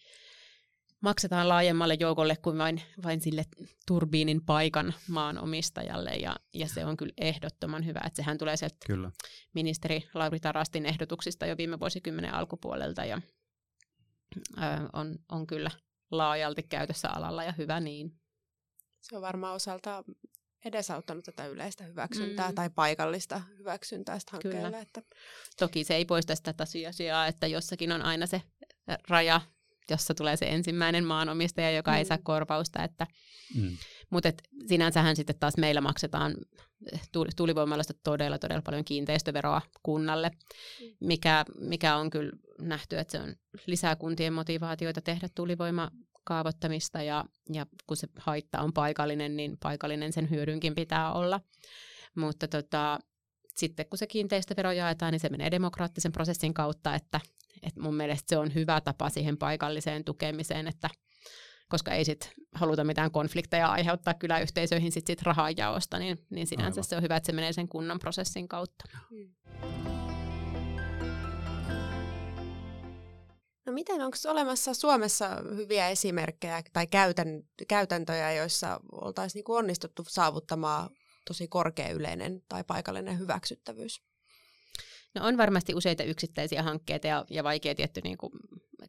maksetaan 1.01 1.49
laajemmalle 1.49 1.97
joukolle 2.01 2.37
kuin 2.37 2.59
vain, 2.59 2.83
vain 3.05 3.21
sille 3.21 3.45
turbiinin 3.87 4.45
paikan 4.45 4.95
maanomistajalle, 5.09 6.11
ja, 6.11 6.37
ja 6.55 6.69
se 6.69 6.85
on 6.85 6.97
kyllä 6.97 7.13
ehdottoman 7.17 7.87
hyvä, 7.87 8.01
että 8.07 8.17
sehän 8.17 8.39
tulee 8.39 8.57
sieltä 8.57 8.77
kyllä. 8.87 9.11
ministeri 9.55 10.09
Lauri 10.15 10.41
Tarastin 10.41 10.87
ehdotuksista 10.87 11.47
jo 11.47 11.57
viime 11.57 11.81
vuosikymmenen 11.81 12.35
alkupuolelta, 12.35 13.05
ja 13.05 13.21
ö, 14.59 14.61
on, 14.93 15.19
on 15.29 15.47
kyllä 15.47 15.71
laajalti 16.11 16.63
käytössä 16.63 17.09
alalla, 17.11 17.45
ja 17.45 17.53
hyvä 17.59 17.81
niin. 17.81 18.13
Se 19.01 19.17
on 19.17 19.23
varmaan 19.23 19.55
osalta 19.55 20.05
edesauttanut 20.65 21.25
tätä 21.25 21.47
yleistä 21.47 21.85
hyväksyntää 21.85 22.49
mm. 22.49 22.55
tai 22.55 22.71
paikallista 22.71 23.43
hyväksyntää 23.59 24.19
hankkeelle. 24.31 24.63
Kyllä. 24.63 24.81
Että... 24.81 25.03
Toki 25.59 25.85
se 25.85 25.95
ei 25.95 26.05
poista 26.05 26.37
sitä 26.37 26.53
tosiasiaa, 26.53 27.27
että 27.27 27.47
jossakin 27.47 27.93
on 27.93 28.03
aina 28.03 28.27
se 28.27 28.43
raja, 29.09 29.41
jossa 29.91 30.15
tulee 30.15 30.37
se 30.37 30.47
ensimmäinen 30.47 31.05
maanomistaja, 31.05 31.71
joka 31.71 31.91
mm. 31.91 31.97
ei 31.97 32.05
saa 32.05 32.19
korvausta. 32.23 32.85
Että, 32.85 33.07
mm. 33.55 33.77
Mutta 34.11 34.33
sinänsähän 34.67 35.17
sitten 35.17 35.39
taas 35.41 35.57
meillä 35.57 35.81
maksetaan 35.81 36.37
tuulivoimaloista 37.37 37.95
todella, 38.05 38.39
todella 38.39 38.63
paljon 38.63 38.85
kiinteistöveroa 38.85 39.63
kunnalle, 39.83 40.29
mm. 40.31 40.97
mikä, 41.01 41.45
mikä 41.61 41.97
on 41.97 42.11
kyllä 42.11 42.33
nähty, 42.61 42.99
että 42.99 43.13
se 43.13 43.21
on 43.21 43.35
lisää 43.67 43.97
kuntien 43.97 44.33
motivaatioita 44.33 45.01
tehdä 45.01 45.29
tuulivoima 45.35 45.91
kaavoittamista 46.27 47.03
ja, 47.03 47.25
ja 47.53 47.67
kun 47.87 47.97
se 47.97 48.09
haitta 48.19 48.61
on 48.61 48.73
paikallinen, 48.73 49.37
niin 49.37 49.57
paikallinen 49.63 50.13
sen 50.13 50.31
hyödynkin 50.31 50.75
pitää 50.75 51.13
olla. 51.13 51.41
Mutta 52.17 52.49
tota, 52.49 52.99
sitten 53.57 53.87
kun 53.87 53.99
se 53.99 54.07
kiinteistövero 54.07 54.73
jaetaan, 54.73 55.13
niin 55.13 55.21
se 55.21 55.29
menee 55.29 55.51
demokraattisen 55.51 56.13
prosessin 56.13 56.55
kautta, 56.55 56.95
että, 56.95 57.21
että 57.63 57.81
mun 57.81 57.95
mielestä 57.95 58.29
se 58.29 58.37
on 58.37 58.55
hyvä 58.55 58.81
tapa 58.81 59.11
siihen 59.11 59.39
paikalliseen 59.39 60.05
tukemiseen, 60.05 60.67
että 60.67 60.91
koska 61.69 61.91
ei 61.93 62.05
sit 62.05 62.33
haluta 62.55 62.85
mitään 62.85 63.11
konflikteja 63.11 63.69
aiheuttaa 63.69 64.15
kyläyhteisöihin 64.15 64.93
sit, 64.93 65.07
sit 65.07 65.23
rahanjaosta, 65.23 65.99
niin, 65.99 66.19
niin 66.31 66.47
sinänsä 66.47 66.81
Aivan. 66.81 66.85
se 66.85 66.97
on 66.97 67.03
hyvä, 67.03 67.17
että 67.17 67.27
se 67.27 67.33
menee 67.33 67.53
sen 67.53 67.69
kunnan 67.69 67.99
prosessin 67.99 68.49
kautta. 68.49 68.85
Hmm. 69.11 70.16
No 73.67 73.73
miten, 73.73 74.03
onko 74.03 74.17
olemassa 74.29 74.75
Suomessa 74.75 75.29
hyviä 75.57 75.89
esimerkkejä 75.89 76.63
tai 76.73 76.87
käytän, 76.87 77.43
käytäntöjä, 77.69 78.33
joissa 78.33 78.81
oltaisiin 78.93 79.45
niin 79.49 79.57
onnistuttu 79.57 80.05
saavuttamaan 80.09 80.91
tosi 81.27 81.49
korkea 81.49 81.91
yleinen 81.91 82.43
tai 82.49 82.65
paikallinen 82.65 83.19
hyväksyttävyys? 83.19 84.03
No 85.15 85.27
on 85.27 85.37
varmasti 85.37 85.75
useita 85.75 86.05
yksittäisiä 86.05 86.63
hankkeita 86.63 87.07
ja, 87.07 87.25
ja 87.31 87.45
vaikea 87.45 87.75
tietty 87.75 88.01
niin 88.05 88.19
kuin 88.19 88.33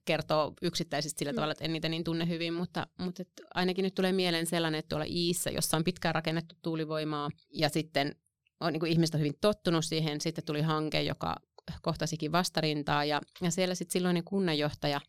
kertoa 0.06 0.54
yksittäisistä 0.62 1.20
sillä 1.20 1.32
mm. 1.32 1.36
tavalla, 1.36 1.52
että 1.52 1.66
en 1.66 1.74
niitä 1.74 1.90
niin 1.90 2.04
tunne 2.04 2.28
hyvin, 2.28 2.54
mutta, 2.54 2.88
mutta 2.98 3.22
et 3.22 3.30
ainakin 3.54 3.84
nyt 3.84 3.96
tulee 3.96 4.12
mieleen 4.12 4.46
sellainen, 4.46 4.80
että 4.80 4.90
tuolla 4.90 5.06
Iissä, 5.10 5.50
jossa 5.50 5.78
on 5.78 5.84
pitkään 5.84 6.16
rakennettu 6.16 6.56
tuulivoimaa 6.62 7.30
ja 7.54 7.70
sitten 7.70 8.16
on, 8.60 8.74
niin 8.74 8.80
kuin 8.80 8.92
ihmiset 8.92 9.16
on 9.16 9.20
hyvin 9.20 9.38
tottunut 9.42 9.86
siihen, 9.86 10.22
sitten 10.22 10.46
tuli 10.46 10.62
hanke, 10.62 11.02
joka 11.02 11.36
kohtasikin 11.82 12.32
vastarintaa 12.32 13.06
ja, 13.06 13.21
ja 13.41 13.51
siellä 13.51 13.75
sitten 13.75 13.93
silloinen 13.93 14.23
kunnanjohtaja 14.23 15.01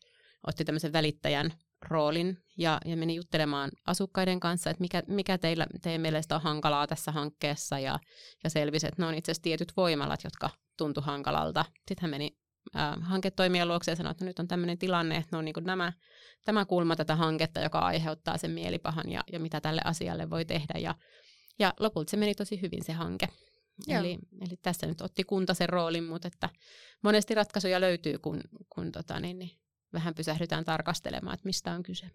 otti 0.47 0.65
tämmöisen 0.65 0.93
välittäjän 0.93 1.53
roolin 1.81 2.37
ja, 2.57 2.81
ja 2.85 2.97
meni 2.97 3.15
juttelemaan 3.15 3.71
asukkaiden 3.87 4.39
kanssa, 4.39 4.69
että 4.69 4.81
mikä, 4.81 5.03
mikä 5.07 5.37
teillä, 5.37 5.67
teidän 5.81 6.01
mielestä 6.01 6.35
on 6.35 6.41
hankalaa 6.41 6.87
tässä 6.87 7.11
hankkeessa 7.11 7.79
ja, 7.79 7.99
ja 8.43 8.49
selvisi, 8.49 8.87
että 8.87 9.01
ne 9.01 9.05
on 9.05 9.13
itse 9.13 9.31
asiassa 9.31 9.43
tietyt 9.43 9.73
voimalat, 9.77 10.23
jotka 10.23 10.49
tuntu 10.77 11.01
hankalalta. 11.01 11.65
Sitten 11.75 12.01
hän 12.01 12.09
meni 12.09 12.37
äh, 12.75 12.95
hanketoimijan 13.01 13.67
luokse 13.67 13.91
ja 13.91 13.95
sanoi, 13.95 14.11
että 14.11 14.25
no 14.25 14.27
nyt 14.27 14.39
on 14.39 14.47
tämmöinen 14.47 14.77
tilanne, 14.77 15.15
että 15.15 15.27
ne 15.31 15.37
on 15.37 15.45
niin 15.45 15.55
nämä, 15.61 15.93
tämä 16.45 16.65
kulma 16.65 16.95
tätä 16.95 17.15
hanketta, 17.15 17.59
joka 17.59 17.79
aiheuttaa 17.79 18.37
sen 18.37 18.51
mielipahan 18.51 19.11
ja, 19.11 19.23
ja 19.31 19.39
mitä 19.39 19.61
tälle 19.61 19.81
asialle 19.83 20.29
voi 20.29 20.45
tehdä. 20.45 20.79
Ja, 20.79 20.95
ja 21.59 21.73
lopulta 21.79 22.11
se 22.11 22.17
meni 22.17 22.35
tosi 22.35 22.61
hyvin 22.61 22.83
se 22.83 22.93
hanke. 22.93 23.29
Eli, 23.87 24.19
eli 24.41 24.57
tässä 24.61 24.87
nyt 24.87 25.01
otti 25.01 25.23
kunta 25.23 25.53
sen 25.53 25.69
roolin, 25.69 26.03
mutta 26.03 26.27
että 26.27 26.49
monesti 27.01 27.35
ratkaisuja 27.35 27.81
löytyy, 27.81 28.19
kun, 28.19 28.41
kun 28.69 28.91
tota, 28.91 29.19
niin, 29.19 29.39
niin, 29.39 29.51
vähän 29.93 30.15
pysähdytään 30.15 30.65
tarkastelemaan, 30.65 31.33
että 31.33 31.45
mistä 31.45 31.71
on 31.71 31.83
kyse. 31.83 32.11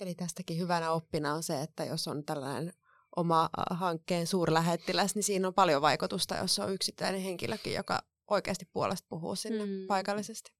Eli 0.00 0.14
tästäkin 0.14 0.58
hyvänä 0.58 0.90
oppina 0.90 1.34
on 1.34 1.42
se, 1.42 1.62
että 1.62 1.84
jos 1.84 2.08
on 2.08 2.24
tällainen 2.24 2.72
oma 3.16 3.50
hankkeen 3.70 4.26
suurlähettiläs, 4.26 5.14
niin 5.14 5.22
siinä 5.22 5.48
on 5.48 5.54
paljon 5.54 5.82
vaikutusta, 5.82 6.36
jos 6.36 6.58
on 6.58 6.72
yksittäinen 6.72 7.20
henkilökin, 7.20 7.74
joka 7.74 8.02
oikeasti 8.30 8.68
puolesta 8.72 9.06
puhuu 9.08 9.36
sinne 9.36 9.66
mm. 9.66 9.86
paikallisesti. 9.86 10.52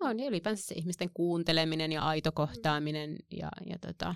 On, 0.00 0.20
ja 0.20 0.28
ylipäänsä 0.28 0.66
se 0.66 0.74
ihmisten 0.74 1.10
kuunteleminen 1.14 1.92
ja 1.92 2.02
aito 2.02 2.32
kohtaaminen 2.32 3.10
mm. 3.10 3.16
ja, 3.30 3.48
ja 3.66 3.78
tota, 3.78 4.14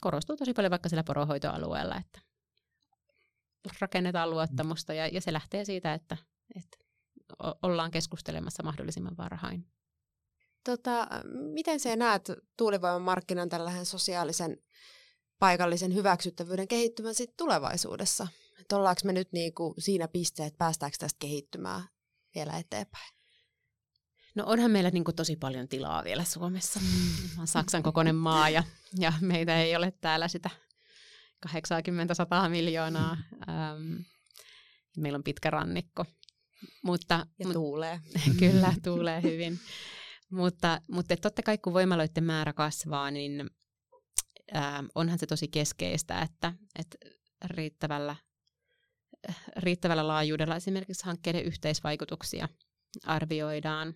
korostuu 0.00 0.36
tosi 0.36 0.52
paljon 0.52 0.70
vaikka 0.70 0.88
sillä 0.88 1.04
porohoitoalueella, 1.04 1.96
että 1.96 2.20
rakennetaan 3.80 4.30
luottamusta 4.30 4.94
ja, 4.94 5.06
ja 5.06 5.20
se 5.20 5.32
lähtee 5.32 5.64
siitä, 5.64 5.94
että, 5.94 6.16
että 6.56 6.76
ollaan 7.62 7.90
keskustelemassa 7.90 8.62
mahdollisimman 8.62 9.16
varhain. 9.16 9.66
Tota, 10.64 11.08
miten 11.52 11.80
sä 11.80 11.96
näet 11.96 12.32
tuulivoiman 12.56 13.02
markkinan 13.02 13.48
tällaisen 13.48 13.86
sosiaalisen 13.86 14.58
paikallisen 15.38 15.94
hyväksyttävyyden 15.94 16.68
kehittyvän 16.68 17.14
sit 17.14 17.36
tulevaisuudessa? 17.36 18.26
Et 18.60 18.72
ollaanko 18.72 19.00
me 19.04 19.12
nyt 19.12 19.32
niinku 19.32 19.74
siinä 19.78 20.08
pisteessä, 20.08 20.46
että 20.46 20.58
päästäänkö 20.58 20.96
tästä 21.00 21.16
kehittymään 21.18 21.84
vielä 22.34 22.58
eteenpäin? 22.58 23.14
No 24.34 24.44
onhan 24.46 24.70
meillä 24.70 24.90
niin 24.90 25.04
kuin 25.04 25.14
tosi 25.14 25.36
paljon 25.36 25.68
tilaa 25.68 26.04
vielä 26.04 26.24
Suomessa. 26.24 26.80
Saksan 27.44 27.82
kokoinen 27.82 28.16
maa 28.16 28.48
ja, 28.48 28.62
ja 28.98 29.12
meitä 29.20 29.60
ei 29.60 29.76
ole 29.76 29.92
täällä 30.00 30.28
sitä 30.28 30.50
80-100 31.48 32.48
miljoonaa. 32.48 33.16
Ähm, 33.48 33.96
meillä 34.96 35.16
on 35.16 35.24
pitkä 35.24 35.50
rannikko. 35.50 36.04
Mutta, 36.82 37.26
ja 37.38 37.52
tuulee. 37.52 38.00
kyllä, 38.38 38.74
tuulee 38.82 39.22
hyvin. 39.22 39.60
mutta, 40.30 40.80
mutta 40.90 41.16
totta 41.16 41.42
kai 41.42 41.58
kun 41.58 41.72
voimaloiden 41.72 42.24
määrä 42.24 42.52
kasvaa, 42.52 43.10
niin 43.10 43.50
ähm, 44.56 44.86
onhan 44.94 45.18
se 45.18 45.26
tosi 45.26 45.48
keskeistä, 45.48 46.20
että, 46.20 46.52
että 46.78 46.98
riittävällä, 47.44 48.16
riittävällä 49.56 50.06
laajuudella 50.06 50.56
esimerkiksi 50.56 51.04
hankkeiden 51.04 51.44
yhteisvaikutuksia 51.44 52.48
arvioidaan. 53.06 53.94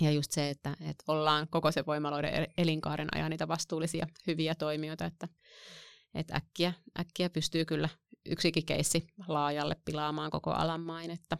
Ja 0.00 0.10
just 0.10 0.32
se, 0.32 0.50
että, 0.50 0.76
että 0.80 1.04
ollaan 1.08 1.46
koko 1.50 1.72
se 1.72 1.86
voimaloiden 1.86 2.46
elinkaaren 2.58 3.08
ajan 3.14 3.30
niitä 3.30 3.48
vastuullisia 3.48 4.06
hyviä 4.26 4.54
toimijoita, 4.54 5.04
että 5.04 5.28
että 6.18 6.36
äkkiä, 6.36 6.72
äkkiä 7.00 7.30
pystyy 7.30 7.64
kyllä 7.64 7.88
yksikin 8.26 8.66
keissi 8.66 9.06
laajalle 9.28 9.76
pilaamaan 9.84 10.30
koko 10.30 10.50
alan 10.50 10.80
mainetta. 10.80 11.36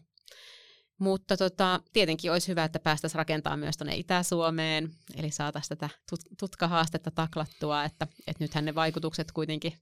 Mutta 0.99 1.37
tota, 1.37 1.81
tietenkin 1.93 2.33
olisi 2.33 2.49
hyvä, 2.49 2.65
että 2.65 2.79
päästäisiin 2.79 3.19
rakentamaan 3.19 3.59
myös 3.59 3.77
tuonne 3.77 3.97
Itä-Suomeen, 3.97 4.91
eli 5.17 5.31
saataisiin 5.31 5.69
tätä 5.69 5.89
tut- 6.13 6.35
tutkahaastetta 6.39 7.11
taklattua, 7.11 7.85
että, 7.85 8.07
että 8.27 8.45
nythän 8.45 8.65
ne 8.65 8.75
vaikutukset 8.75 9.33
kuitenkin 9.33 9.73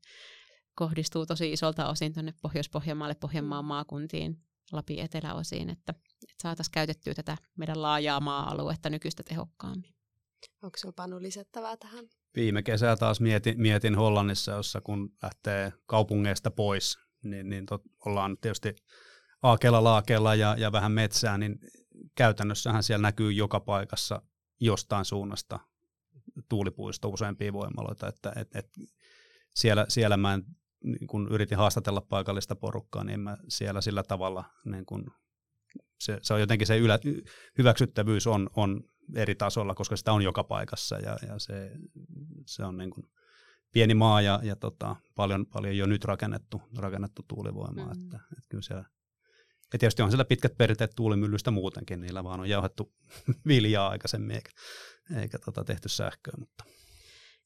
kohdistuu 0.74 1.26
tosi 1.26 1.52
isolta 1.52 1.88
osin 1.88 2.14
tuonne 2.14 2.34
Pohjois-Pohjanmaalle, 2.42 3.14
Pohjanmaan 3.14 3.64
maakuntiin, 3.64 4.36
Lapin 4.72 4.98
eteläosiin, 4.98 5.70
että, 5.70 5.94
että 6.22 6.42
saataisiin 6.42 6.72
käytettyä 6.72 7.14
tätä 7.14 7.36
meidän 7.56 7.82
laajaa 7.82 8.20
maa-aluetta 8.20 8.90
nykyistä 8.90 9.22
tehokkaammin. 9.22 9.94
Onko 10.62 10.78
sinulla 10.78 10.94
Panu 10.96 11.22
lisättävää 11.22 11.76
tähän? 11.76 12.08
Viime 12.36 12.62
kesää 12.62 12.96
taas 12.96 13.20
mietin, 13.20 13.60
mietin 13.60 13.94
Hollannissa, 13.94 14.52
jossa 14.52 14.80
kun 14.80 15.12
lähtee 15.22 15.72
kaupungeista 15.86 16.50
pois, 16.50 16.98
niin, 17.24 17.48
niin 17.48 17.66
tot, 17.66 17.82
ollaan 18.06 18.36
tietysti 18.40 18.74
aakella 19.42 19.84
laakella 19.84 20.34
ja, 20.34 20.56
ja 20.58 20.72
vähän 20.72 20.92
metsää, 20.92 21.38
niin 21.38 21.58
käytännössähän 22.14 22.82
siellä 22.82 23.02
näkyy 23.02 23.32
joka 23.32 23.60
paikassa 23.60 24.22
jostain 24.60 25.04
suunnasta 25.04 25.60
tuulipuisto 26.48 27.08
useampia 27.08 27.52
voimaloita, 27.52 28.08
että 28.08 28.32
et, 28.36 28.56
et 28.56 28.66
siellä, 29.54 29.86
siellä 29.88 30.16
mä 30.16 30.34
en, 30.34 30.42
niin 30.84 31.06
kun 31.06 31.28
yritin 31.30 31.58
haastatella 31.58 32.00
paikallista 32.00 32.56
porukkaa, 32.56 33.04
niin 33.04 33.20
mä 33.20 33.36
siellä 33.48 33.80
sillä 33.80 34.02
tavalla, 34.02 34.44
niin 34.64 34.86
kun 34.86 35.10
se, 36.00 36.18
se 36.22 36.34
on 36.34 36.40
jotenkin 36.40 36.66
se 36.66 36.78
ylä, 36.78 36.98
hyväksyttävyys 37.58 38.26
on, 38.26 38.50
on 38.56 38.82
eri 39.14 39.34
tasolla, 39.34 39.74
koska 39.74 39.96
sitä 39.96 40.12
on 40.12 40.22
joka 40.22 40.44
paikassa 40.44 40.98
ja, 40.98 41.16
ja 41.28 41.38
se, 41.38 41.70
se 42.46 42.64
on 42.64 42.76
niin 42.76 42.90
kuin 42.90 43.06
pieni 43.72 43.94
maa 43.94 44.22
ja, 44.22 44.40
ja 44.42 44.56
tota, 44.56 44.96
paljon, 45.14 45.46
paljon 45.46 45.76
jo 45.76 45.86
nyt 45.86 46.04
rakennettu, 46.04 46.62
rakennettu 46.76 47.22
tuulivoimaa. 47.28 47.84
Mm. 47.84 47.92
Että, 47.92 48.16
että 48.16 48.48
kyllä 48.48 48.62
siellä, 48.62 48.84
ja 49.72 49.78
tietysti 49.78 50.02
on 50.02 50.10
siellä 50.10 50.24
pitkät 50.24 50.56
perinteet 50.58 50.92
tuulimyllystä 50.96 51.50
muutenkin, 51.50 52.00
niillä 52.00 52.24
vaan 52.24 52.40
on 52.40 52.48
jauhettu 52.48 52.92
viljaa 53.48 53.88
aikaisemmin 53.88 54.36
eikä, 54.36 54.50
eikä 55.20 55.38
tota, 55.38 55.64
tehty 55.64 55.88
sähköä. 55.88 56.34
Mutta. 56.38 56.64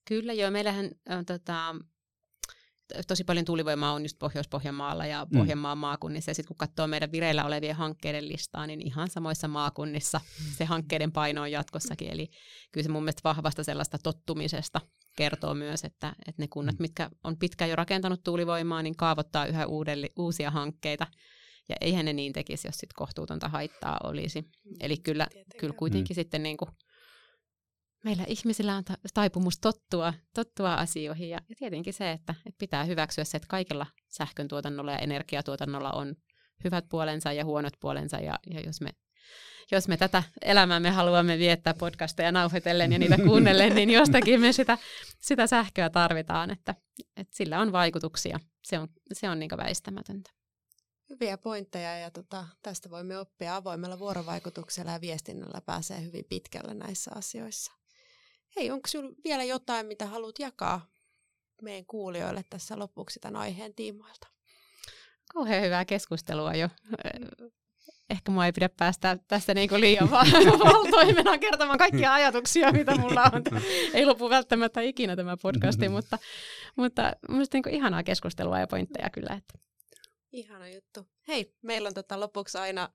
Kyllä 0.09 0.33
joo, 0.33 0.51
meillähän 0.51 0.91
on 1.09 1.25
tota, 1.25 1.75
tosi 3.07 3.25
paljon 3.25 3.45
tuulivoimaa 3.45 3.93
on 3.93 4.03
just 4.03 4.19
Pohjois-Pohjanmaalla 4.19 5.07
ja 5.07 5.25
mm. 5.31 5.39
Pohjanmaan 5.39 5.79
mm. 5.79 5.81
maakunnissa. 5.81 6.31
Ja 6.31 6.35
sitten 6.35 6.49
kun 6.49 6.57
katsoo 6.57 6.87
meidän 6.87 7.13
vireillä 7.13 7.45
olevien 7.45 7.77
hankkeiden 7.77 8.29
listaa, 8.29 8.67
niin 8.67 8.87
ihan 8.87 9.11
samoissa 9.11 9.49
maakunnissa 9.49 10.21
se 10.59 10.65
hankkeiden 10.65 11.13
paino 11.13 11.43
on 11.43 11.53
jatkossakin. 11.53 12.11
Eli 12.11 12.29
kyllä 12.73 12.85
se 12.85 12.91
mun 12.91 13.03
mielestä 13.03 13.21
vahvasta 13.25 13.65
sellaista 13.65 13.99
tottumisesta 13.99 14.81
kertoo 15.17 15.55
myös, 15.55 15.85
että, 15.85 16.15
että 16.27 16.43
ne 16.43 16.49
kunnat, 16.49 16.79
mm. 16.79 16.83
mitkä 16.83 17.11
on 17.25 17.37
pitkään 17.37 17.71
jo 17.71 17.77
rakentanut 17.77 18.25
tuulivoimaa, 18.25 18.83
niin 18.83 18.97
kaavoittaa 18.97 19.47
yhä 19.47 19.67
uudelle, 19.67 20.09
uusia 20.17 20.51
hankkeita. 20.51 21.07
Ja 21.69 21.77
eihän 21.81 22.05
ne 22.05 22.13
niin 22.13 22.33
tekisi, 22.33 22.69
jos 22.69 22.75
sitten 22.75 22.97
kohtuutonta 22.97 23.49
haittaa 23.49 24.01
olisi. 24.05 24.41
Mm, 24.41 24.77
Eli 24.81 24.97
kyllä, 24.97 25.27
kyllä 25.59 25.75
kuitenkin 25.75 26.15
mm. 26.15 26.21
sitten 26.21 26.43
niin 26.43 26.57
kuin 26.57 26.71
meillä 28.05 28.25
ihmisillä 28.27 28.77
on 28.77 28.83
taipumus 29.15 29.59
tottua, 29.59 30.15
tottua 30.35 30.75
asioihin 30.75 31.31
ja, 31.31 31.41
ja 31.49 31.55
tietenkin 31.59 31.95
se, 31.95 32.13
että, 32.13 32.35
että 32.47 32.59
pitää 32.59 32.85
hyväksyä 32.85 33.25
se, 33.25 33.37
että 33.37 33.49
kaikella 33.49 33.87
sähkön 34.09 34.49
tuotannolla 34.49 34.93
ja 34.93 34.99
energiatuotannolla 34.99 35.91
on 35.91 36.17
hyvät 36.65 36.85
puolensa 36.89 37.33
ja 37.33 37.45
huonot 37.45 37.73
puolensa 37.81 38.17
ja, 38.17 38.39
ja 38.51 38.61
jos 38.61 38.81
me 38.81 38.91
jos 39.71 39.89
me 39.89 39.97
tätä 39.97 40.23
elämää 40.43 40.81
me 40.81 40.91
haluamme 40.91 41.39
viettää 41.39 41.75
podcasteja 41.75 42.33
nauhoitellen 42.33 42.93
ja 42.93 42.99
niitä 42.99 43.17
kuunnellen, 43.27 43.75
niin 43.75 43.91
jostakin 43.91 44.41
me 44.41 44.53
sitä, 44.53 44.79
sitä 45.21 45.47
sähköä 45.47 45.91
tarvitaan, 45.91 46.51
että, 46.51 46.75
että 47.17 47.37
sillä 47.37 47.61
on 47.61 47.73
vaikutuksia. 47.73 48.41
Se 48.65 48.79
on, 48.79 48.89
se 49.13 49.31
on 49.31 49.39
niin 49.39 49.51
väistämätöntä. 49.57 50.31
Hyviä 51.11 51.39
pointteja 51.39 51.99
ja 51.99 52.11
tota, 52.11 52.47
tästä 52.63 52.91
voimme 52.91 53.19
oppia 53.19 53.57
avoimella 53.57 53.99
vuorovaikutuksella 53.99 54.93
ja 54.93 55.01
viestinnällä 55.01 55.61
pääsee 55.61 56.03
hyvin 56.03 56.25
pitkälle 56.29 56.75
näissä 56.75 57.11
asioissa. 57.15 57.73
Hei, 58.59 58.71
onko 58.71 58.89
sinulla 58.89 59.15
vielä 59.25 59.45
jotain, 59.45 59.87
mitä 59.87 60.07
haluat 60.07 60.39
jakaa 60.39 60.87
meidän 61.63 61.87
kuulijoille 61.87 62.45
tässä 62.51 62.79
lopuksi 62.79 63.21
tämän 63.21 63.41
aiheen 63.41 63.75
tiimoilta? 63.75 64.29
Kauhean 65.35 65.63
hyvää 65.63 65.85
keskustelua 65.85 66.55
jo 66.55 66.69
ehkä 68.11 68.31
mua 68.31 68.47
ei 68.47 68.53
pidä 68.53 68.69
päästä 68.69 69.19
tästä 69.29 69.55
niinku 69.55 69.81
liian 69.81 70.11
valtoimena 70.65 71.39
kertomaan 71.39 71.79
kaikkia 71.79 72.13
ajatuksia, 72.15 72.73
mitä 72.73 72.97
mulla 72.97 73.23
on. 73.33 73.43
Ei 73.95 74.07
lopu 74.07 74.31
välttämättä 74.31 74.81
ikinä 74.81 75.17
tämä 75.17 75.37
podcasti, 75.37 75.83
mm-hmm. 75.83 75.95
mutta, 75.97 76.19
mutta 76.77 77.13
minusta 77.29 77.57
niinku 77.57 77.69
ihanaa 77.73 78.03
keskustelua 78.03 78.59
ja 78.59 78.67
pointteja 78.67 79.11
kyllä. 79.11 79.35
Että. 79.35 79.59
Ihana 80.33 80.69
juttu. 80.69 81.07
Hei, 81.29 81.55
meillä 81.63 81.87
on 81.87 81.95
tota 81.95 82.21
lopuksi 82.21 82.59
aina 82.59 82.89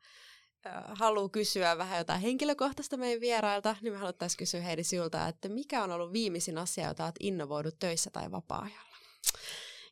äh, 0.65 0.83
halu 0.87 1.29
kysyä 1.29 1.77
vähän 1.77 1.97
jotain 1.97 2.21
henkilökohtaista 2.21 2.97
meidän 2.97 3.21
vierailta, 3.21 3.75
niin 3.81 3.93
me 3.93 3.99
haluttaisiin 3.99 4.37
kysyä 4.37 4.61
Heidi 4.61 4.83
sinulta, 4.83 5.27
että 5.27 5.49
mikä 5.49 5.83
on 5.83 5.91
ollut 5.91 6.13
viimeisin 6.13 6.57
asia, 6.57 6.87
jota 6.87 7.03
olet 7.03 7.15
innovoinut 7.19 7.79
töissä 7.79 8.09
tai 8.09 8.31
vapaa-ajalla? 8.31 8.93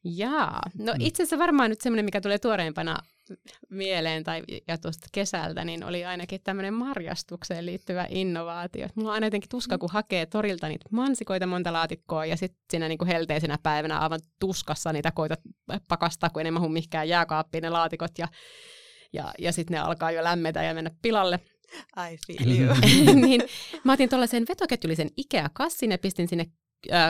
Jaa, 0.03 0.61
no 0.77 0.93
mm. 0.93 1.01
itse 1.01 1.23
asiassa 1.23 1.39
varmaan 1.39 1.69
nyt 1.69 1.81
semmoinen, 1.81 2.05
mikä 2.05 2.21
tulee 2.21 2.39
tuoreempana 2.39 2.97
mieleen 3.69 4.23
tai 4.23 4.43
ja 4.67 4.77
tuosta 4.77 5.07
kesältä, 5.11 5.65
niin 5.65 5.83
oli 5.83 6.05
ainakin 6.05 6.41
tämmöinen 6.43 6.73
marjastukseen 6.73 7.65
liittyvä 7.65 8.07
innovaatio. 8.09 8.87
Mulla 8.95 9.09
on 9.09 9.13
aina 9.13 9.27
jotenkin 9.27 9.49
tuska, 9.49 9.77
kun 9.77 9.89
hakee 9.91 10.25
torilta 10.25 10.67
niitä 10.67 10.85
mansikoita 10.91 11.47
monta 11.47 11.73
laatikkoa 11.73 12.25
ja 12.25 12.37
sitten 12.37 12.61
siinä 12.71 12.87
niinku 12.87 13.05
helteisenä 13.05 13.57
päivänä 13.63 13.99
aivan 13.99 14.19
tuskassa 14.39 14.93
niitä 14.93 15.11
koita 15.11 15.35
pakastaa, 15.87 16.29
kun 16.29 16.41
enemmän 16.41 16.71
mihinkään 16.71 17.09
jääkaappiin 17.09 17.61
ne 17.61 17.69
laatikot 17.69 18.17
ja, 18.17 18.27
ja, 19.13 19.33
ja 19.39 19.51
sitten 19.51 19.75
ne 19.75 19.79
alkaa 19.79 20.11
jo 20.11 20.23
lämmetä 20.23 20.63
ja 20.63 20.73
mennä 20.73 20.91
pilalle. 21.01 21.39
I 22.11 22.17
feel 22.27 22.59
you. 22.59 22.75
niin, 23.27 23.41
mä 23.83 23.93
otin 23.93 24.09
tuollaisen 24.09 24.45
vetoketjullisen 24.49 25.09
Ikea-kassin 25.17 25.91
ja 25.91 25.97
pistin 25.97 26.27
sinne 26.27 26.45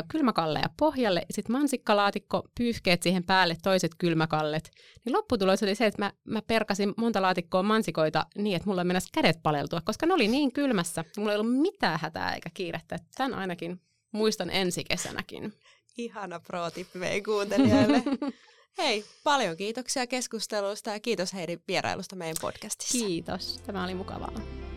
kylmäkalleja 0.08 0.70
pohjalle, 0.78 1.26
sitten 1.32 1.56
mansikkalaatikko, 1.56 2.44
pyyhkeet 2.58 3.04
siihen 3.04 3.24
päälle, 3.24 3.56
toiset 3.64 3.92
kylmäkallet. 3.98 4.72
Niin 5.06 5.14
lopputulos 5.14 5.64
oli 5.64 5.76
se, 5.76 5.86
että 5.86 6.02
mä, 6.02 6.14
mä 6.24 6.42
perkasin 6.42 6.94
monta 6.98 7.22
laatikkoa 7.22 7.64
mansikoita 7.64 8.26
niin, 8.38 8.56
että 8.56 8.70
mulla 8.70 8.84
mennessä 8.84 9.10
kädet 9.14 9.40
paleltua, 9.44 9.82
koska 9.82 10.06
ne 10.06 10.14
oli 10.14 10.28
niin 10.28 10.54
kylmässä. 10.54 11.04
Mulla 11.18 11.32
ei 11.32 11.40
ollut 11.40 11.62
mitään 11.62 12.00
hätää 12.02 12.34
eikä 12.34 12.50
kiirettä. 12.54 12.98
Tämän 13.18 13.34
ainakin 13.34 13.82
muistan 14.12 14.50
ensi 14.50 14.84
kesänäkin. 14.84 15.54
Ihana 15.98 16.40
pro-tippi 16.40 17.00
meidän 17.00 17.24
kuuntelijoille. 17.24 18.04
Hei, 18.78 19.06
paljon 19.24 19.58
kiitoksia 19.58 20.08
keskustelusta 20.08 20.90
ja 20.90 21.00
kiitos 21.00 21.34
Heidi 21.34 21.58
vierailusta 21.68 22.16
meidän 22.16 22.38
podcastissa. 22.42 22.98
Kiitos, 22.98 23.62
tämä 23.66 23.84
oli 23.84 23.96
mukavaa. 23.96 24.71